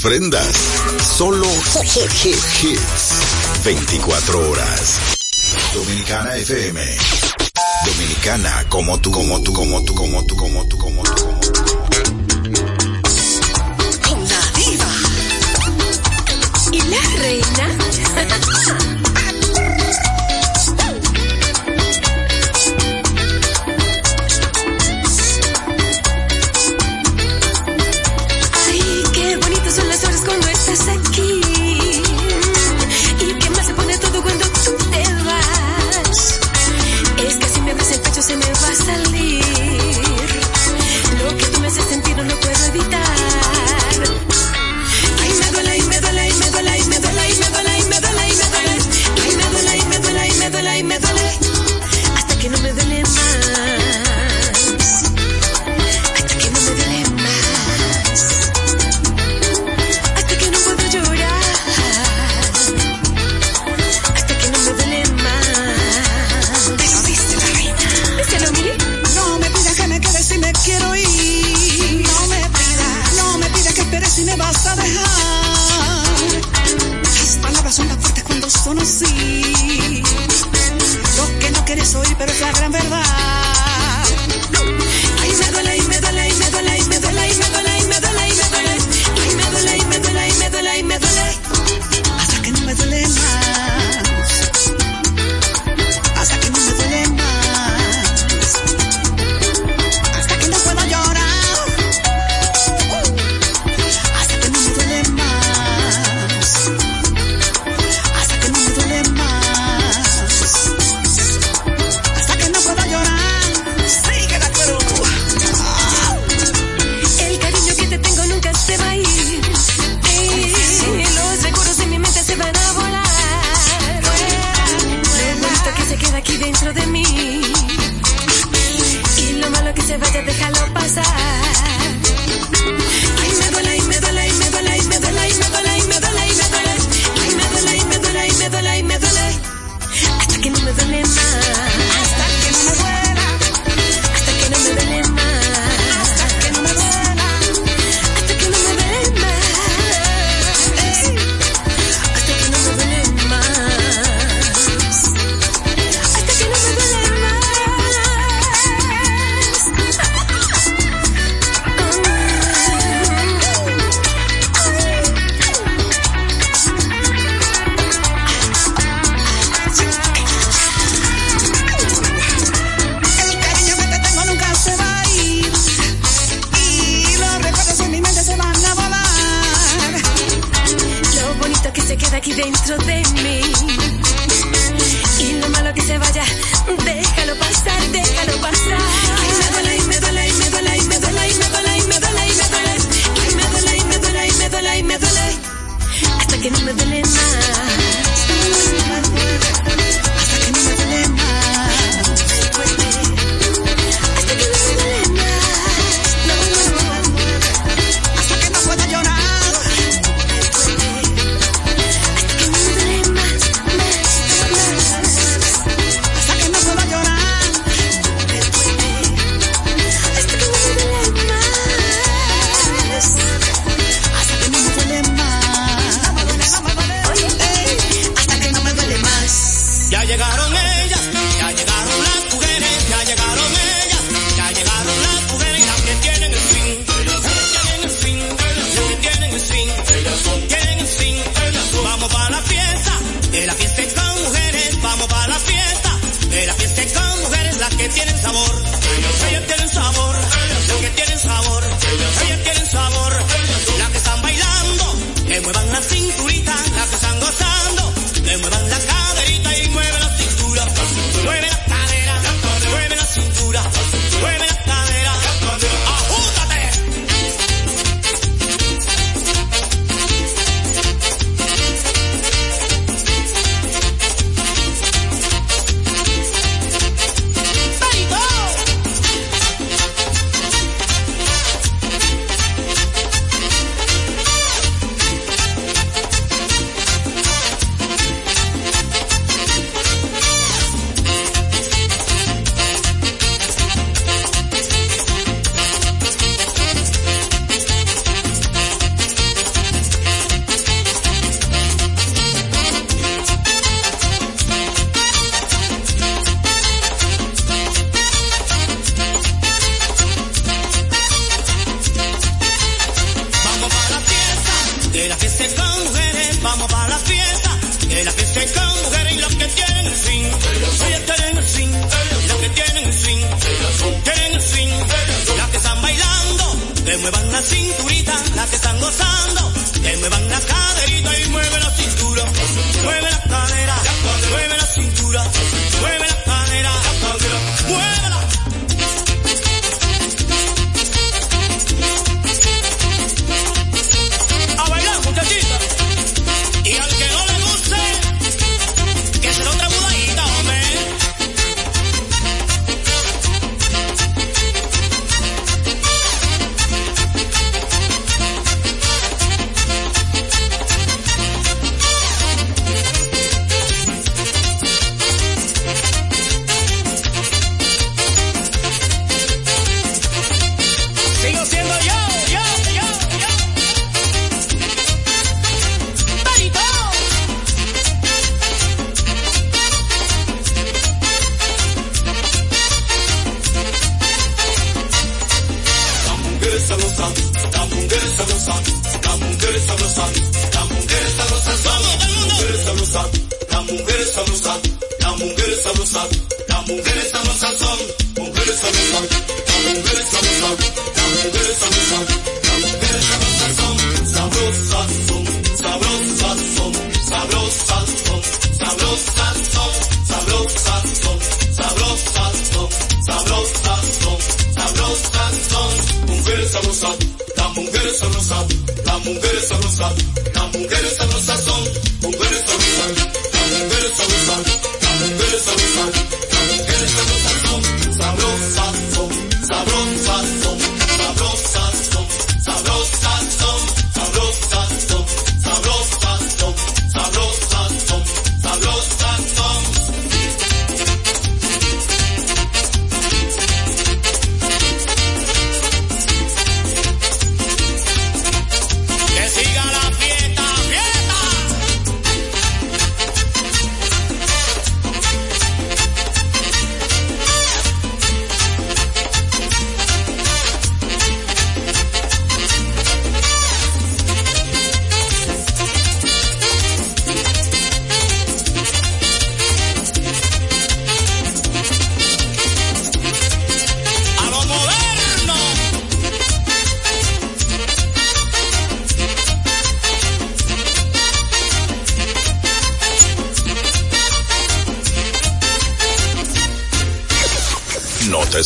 Sorprendas. 0.02 0.56
Solo 1.16 1.46
hits. 1.46 3.64
24 3.64 4.50
horas. 4.50 5.00
Dominicana 5.76 6.38
FM. 6.38 6.82
Dominicana 7.86 8.66
como 8.70 9.00
tú, 9.00 9.12
como 9.12 9.40
tú, 9.44 9.54
como 9.54 9.84
tú, 9.84 9.94
como 9.94 10.26
tú, 10.26 10.36
como 10.36 10.68
tú, 10.68 10.78
como 10.80 10.91
tú, 10.91 10.91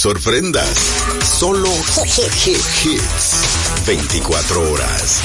sorprendas. 0.05 0.77
Solo 1.39 1.67
hits. 2.45 3.85
24 3.87 4.71
horas. 4.71 5.21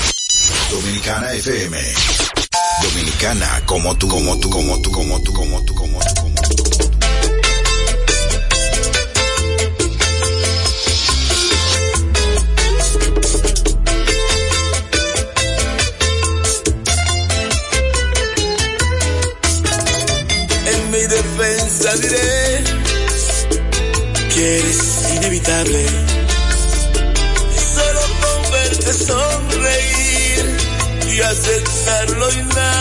Dominicana 0.71 1.35
FM. 1.35 1.77
Dominicana 2.83 3.63
como 3.67 3.95
tú, 3.99 4.09
como 4.09 4.41
tú, 4.41 4.49
como 4.49 4.81
tú, 4.81 4.91
como 4.91 5.21
tú, 5.21 5.35
como 5.35 5.65
tú. 5.67 5.80
Solo 25.63 25.77
con 28.23 28.51
verte 28.51 28.93
sonreír 28.95 30.57
y 31.13 31.21
aceptar 31.21 32.11
lo 32.13 32.33
inaceptable. 32.33 32.81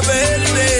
volver. 0.00 0.71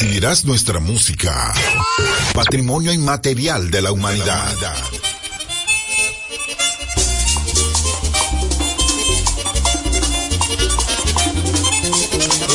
Recibirás 0.00 0.46
nuestra 0.46 0.80
música. 0.80 1.52
Patrimonio 2.32 2.90
inmaterial 2.90 3.70
de 3.70 3.82
la 3.82 3.92
humanidad. 3.92 4.46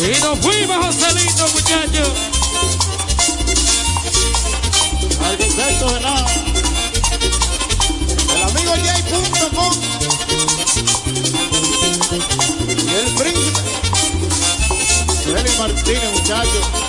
Y 0.02 0.22
nos 0.22 0.39
fuimos, 0.39 0.86
Joselito, 0.86 1.48
muchachos. 1.50 2.10
Arquitecto 5.24 5.93
de 5.93 6.00
nada. 6.02 6.26
El 8.36 8.43
amigo 8.43 8.72
J.com. 8.72 9.74
Y 12.70 12.96
el 12.96 13.14
príncipe. 13.14 13.62
Félix 15.26 15.60
Martínez, 15.60 16.12
muchachos. 16.12 16.85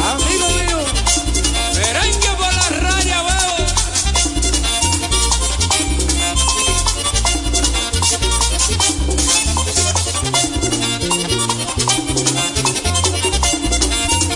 Amigo 0.00 0.48
mío. 0.50 0.84
Merengue 1.74 2.30
por 2.36 2.52
la 2.54 2.68
raya, 2.80 3.22
veo. 3.22 3.66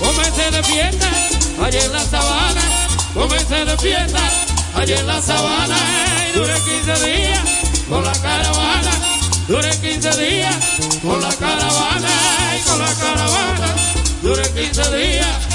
Comencé 0.01 0.51
de 0.51 0.63
fiesta, 0.65 1.09
allá 1.65 1.85
en 1.85 1.93
la 1.93 2.01
sabana. 2.05 2.63
Comencé 3.15 3.65
de 3.65 3.77
fiesta, 3.79 4.21
allá 4.75 5.01
en 5.01 5.07
la 5.07 5.21
sabana. 5.21 5.77
Duré 6.35 6.55
15 6.55 7.07
días 7.07 7.41
con 7.89 8.05
la 8.05 8.13
caravana. 8.13 8.91
Duré 9.49 9.71
15 9.71 10.11
días 10.17 10.57
con 11.03 11.21
la 11.21 11.35
caravana. 11.35 12.09
Y 12.57 12.69
con 12.69 12.79
la 12.79 12.95
caravana. 12.95 13.75
Duré 14.23 14.43
15 14.53 14.97
días. 14.97 15.50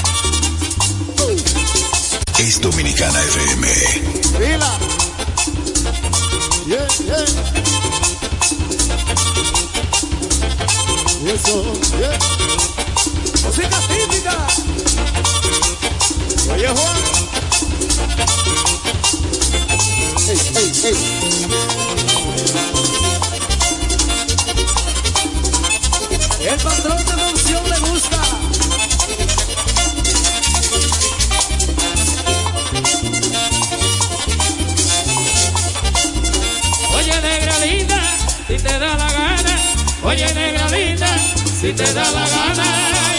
Es 2.38 2.60
Dominicana 2.62 3.22
FM. 3.24 3.68
Fila. 4.38 4.78
Yeah, 6.68 6.88
yeah. 7.06 7.26
Eso, 11.34 11.64
yeah. 11.98 12.18
Música 13.44 13.80
típica. 13.88 14.36
Oye, 16.54 16.68
Juan. 16.68 16.98
Ey, 20.28 20.40
ey, 20.56 20.72
ey. 20.84 20.96
El 26.48 26.60
patrón 26.62 26.98
de 27.06 27.35
te 41.76 41.94
da 41.94 42.12
la 42.12 42.28
gana. 42.28 42.66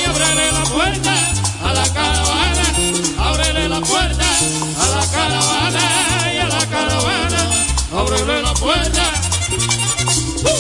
Y 0.01 0.05
ábrele 0.05 0.53
la 0.53 0.65
puerta 0.65 1.15
a 1.63 1.73
la 1.73 1.93
caravana. 1.93 2.65
Ábrele 3.19 3.69
la 3.69 3.81
puerta 3.81 4.27
a 4.81 4.87
la 4.97 5.11
caravana. 5.11 6.33
Y 6.33 6.39
a 6.39 6.49
la 6.49 6.67
caravana. 6.67 7.51
Ábrele 7.93 8.43
la 8.43 8.55
puerta. 8.55 9.03
¡Uh! 10.43 10.59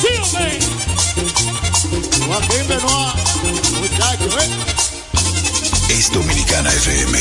¡Sí, 0.00 0.08
hombre! 0.22 0.58
Joaquín 2.26 2.68
Benoit. 2.68 3.14
Muchacho, 3.80 4.38
¿eh? 4.40 4.50
Es 5.90 6.12
Dominicana 6.12 6.70
FM. 6.70 7.18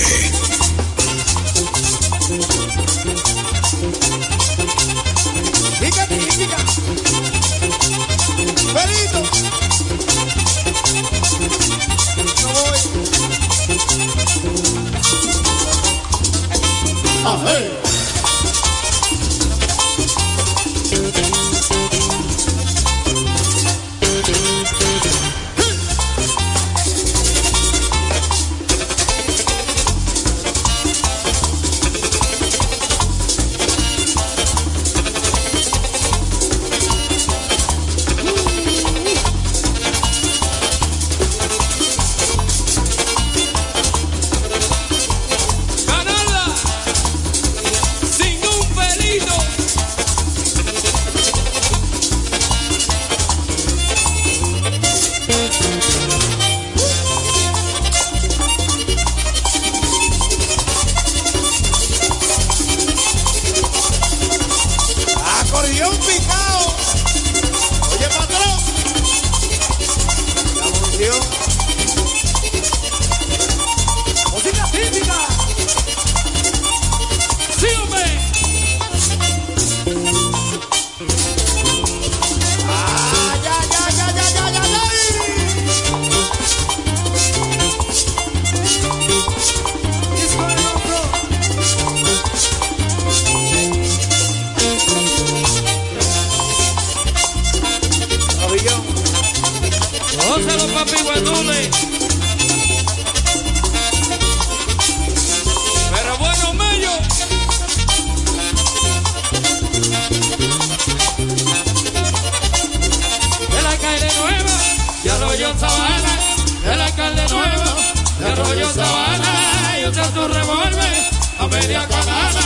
Media 121.80 121.88
canana. 121.88 122.42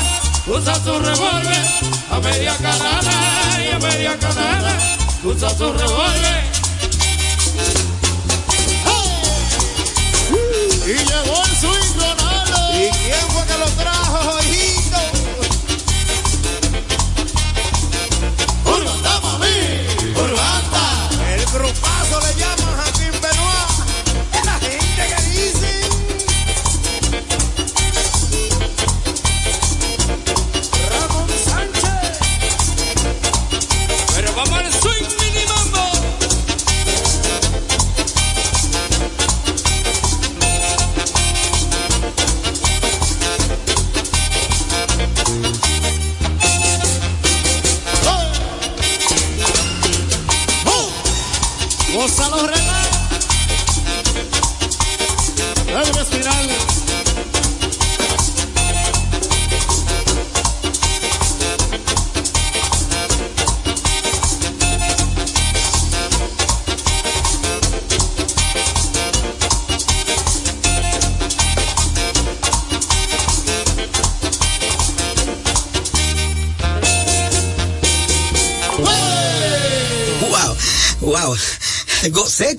Usa 0.48 0.76
su 0.76 1.00
revólver 1.00 1.66
a 2.12 2.20
media 2.20 2.56
canana. 2.58 3.12
Y 3.60 3.72
a 3.72 3.80
media 3.80 4.20
canana. 4.20 4.78
Usa 5.24 5.50
su 5.50 5.74
revólver. 5.74 6.44
Y 10.86 10.96
llegó 10.96 11.43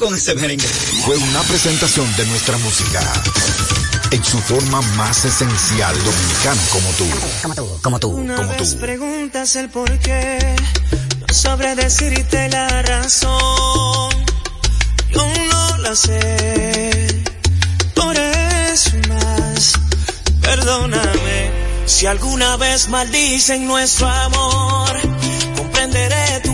con 0.04 0.14
ese 0.14 0.34
merengue. 0.34 0.66
Fue 1.06 1.16
una 1.16 1.40
presentación 1.44 2.06
de 2.16 2.26
nuestra 2.26 2.58
música 2.58 3.00
en 4.10 4.22
su 4.22 4.38
forma 4.38 4.82
más 4.96 5.24
esencial 5.24 5.94
dominicana 6.04 6.60
como 6.70 6.88
tú. 6.90 7.06
Como 7.42 7.54
tú, 7.54 7.78
como 7.82 7.98
tú, 8.00 8.08
Una 8.10 8.36
como 8.36 8.48
vez 8.50 8.72
tú. 8.74 8.78
preguntas 8.80 9.56
el 9.56 9.70
por 9.70 9.90
qué, 10.00 10.56
no 11.26 11.34
sabré 11.34 11.74
decirte 11.74 12.48
la 12.50 12.82
razón. 12.82 14.10
Yo 15.10 15.26
no 15.50 15.78
la 15.78 15.96
sé, 15.96 17.24
por 17.94 18.14
eso 18.16 18.90
más. 19.08 19.72
Perdóname 20.42 21.50
si 21.86 22.04
alguna 22.06 22.56
vez 22.58 22.88
maldicen 22.88 23.66
nuestro 23.66 24.06
amor. 24.08 25.00
Comprenderé 25.56 26.40
tu 26.44 26.53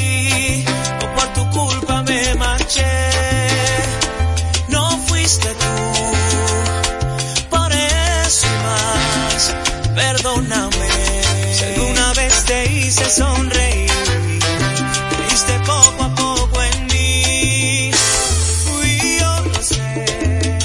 no 4.69 4.97
fuiste 5.07 5.47
tú. 5.49 5.73
Por 7.49 7.71
eso 7.71 8.47
más, 8.63 9.55
perdóname. 9.93 10.89
Si 11.53 11.63
alguna 11.65 12.13
vez 12.13 12.45
te 12.45 12.71
hice 12.71 13.09
sonreír, 13.09 13.91
creíste 15.09 15.59
poco 15.65 16.03
a 16.03 16.15
poco 16.15 16.61
en 16.61 16.85
mí. 16.87 17.91
Fui 18.63 19.19
yo, 19.19 19.45
lo 19.53 19.61
sé. 19.63 20.59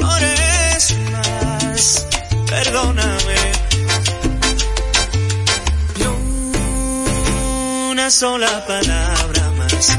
Por 0.00 0.22
eso 0.22 0.94
más, 1.12 2.06
perdóname. 2.48 3.36
Ni 5.98 6.04
una 7.90 8.10
sola 8.10 8.66
palabra 8.66 9.50
más, 9.56 9.98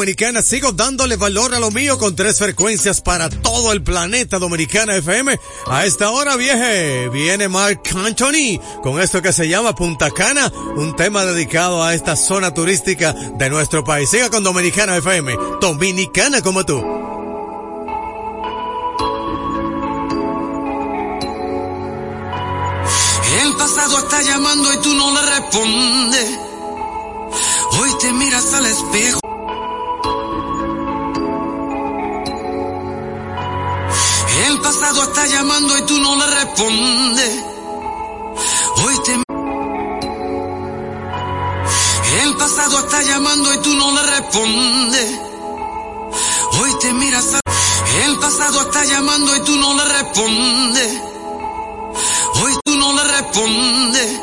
horas 0.00 0.06
dominicanas. 0.06 0.46
Sigo 0.46 0.72
dándole 0.72 1.16
valor 1.16 1.54
a 1.54 1.60
lo 1.60 1.70
mío 1.70 1.98
con 1.98 2.16
tres 2.16 2.38
frecuencias 2.38 3.00
para 3.00 3.28
todo 3.28 3.72
el 3.72 3.82
planeta 3.82 4.38
dominicana 4.38 4.96
FM. 4.96 5.38
A 5.66 5.84
esta 5.84 6.10
hora, 6.10 6.36
vieje, 6.36 7.08
viene 7.10 7.48
Mark 7.48 7.82
Anthony 7.94 8.58
con 8.82 9.00
esto 9.00 9.20
que 9.20 9.32
se 9.32 9.48
llama 9.48 9.74
Punta 9.74 10.10
Cana, 10.10 10.50
un 10.76 10.96
tema 10.96 11.24
dedicado 11.24 11.82
a 11.82 11.94
esta 11.94 12.16
zona 12.16 12.54
turística 12.54 13.12
de 13.12 13.50
nuestro 13.50 13.84
país. 13.84 14.08
Siga 14.10 14.30
con 14.30 14.42
Dominicana 14.42 14.96
FM, 14.96 15.36
dominicana 15.60 16.40
como 16.42 16.64
tú. 16.64 16.78
El 23.42 23.56
pasado 23.56 23.98
está 23.98 24.22
llamando 24.22 24.72
y 24.72 24.76
tú 24.78 24.94
no 24.94 25.14
le 25.14 25.22
respondes. 25.22 26.29
Respondes. 36.60 37.44
Hoy 38.84 38.98
te 39.04 39.22
El 42.22 42.36
pasado 42.36 42.78
está 42.80 43.02
llamando 43.02 43.54
y 43.54 43.58
tú 43.62 43.74
no 43.74 43.94
le 43.94 44.02
respondes. 44.02 45.20
Hoy 46.60 46.70
te 46.80 46.92
miras 46.92 47.34
al 47.34 47.40
El 48.04 48.18
pasado 48.18 48.60
está 48.62 48.84
llamando 48.84 49.36
y 49.36 49.44
tú 49.44 49.56
no 49.56 49.74
le 49.74 49.84
respondes. 49.84 51.00
Hoy 52.42 52.56
tú 52.64 52.76
no 52.76 52.92
le 52.92 53.04
respondes. 53.04 54.20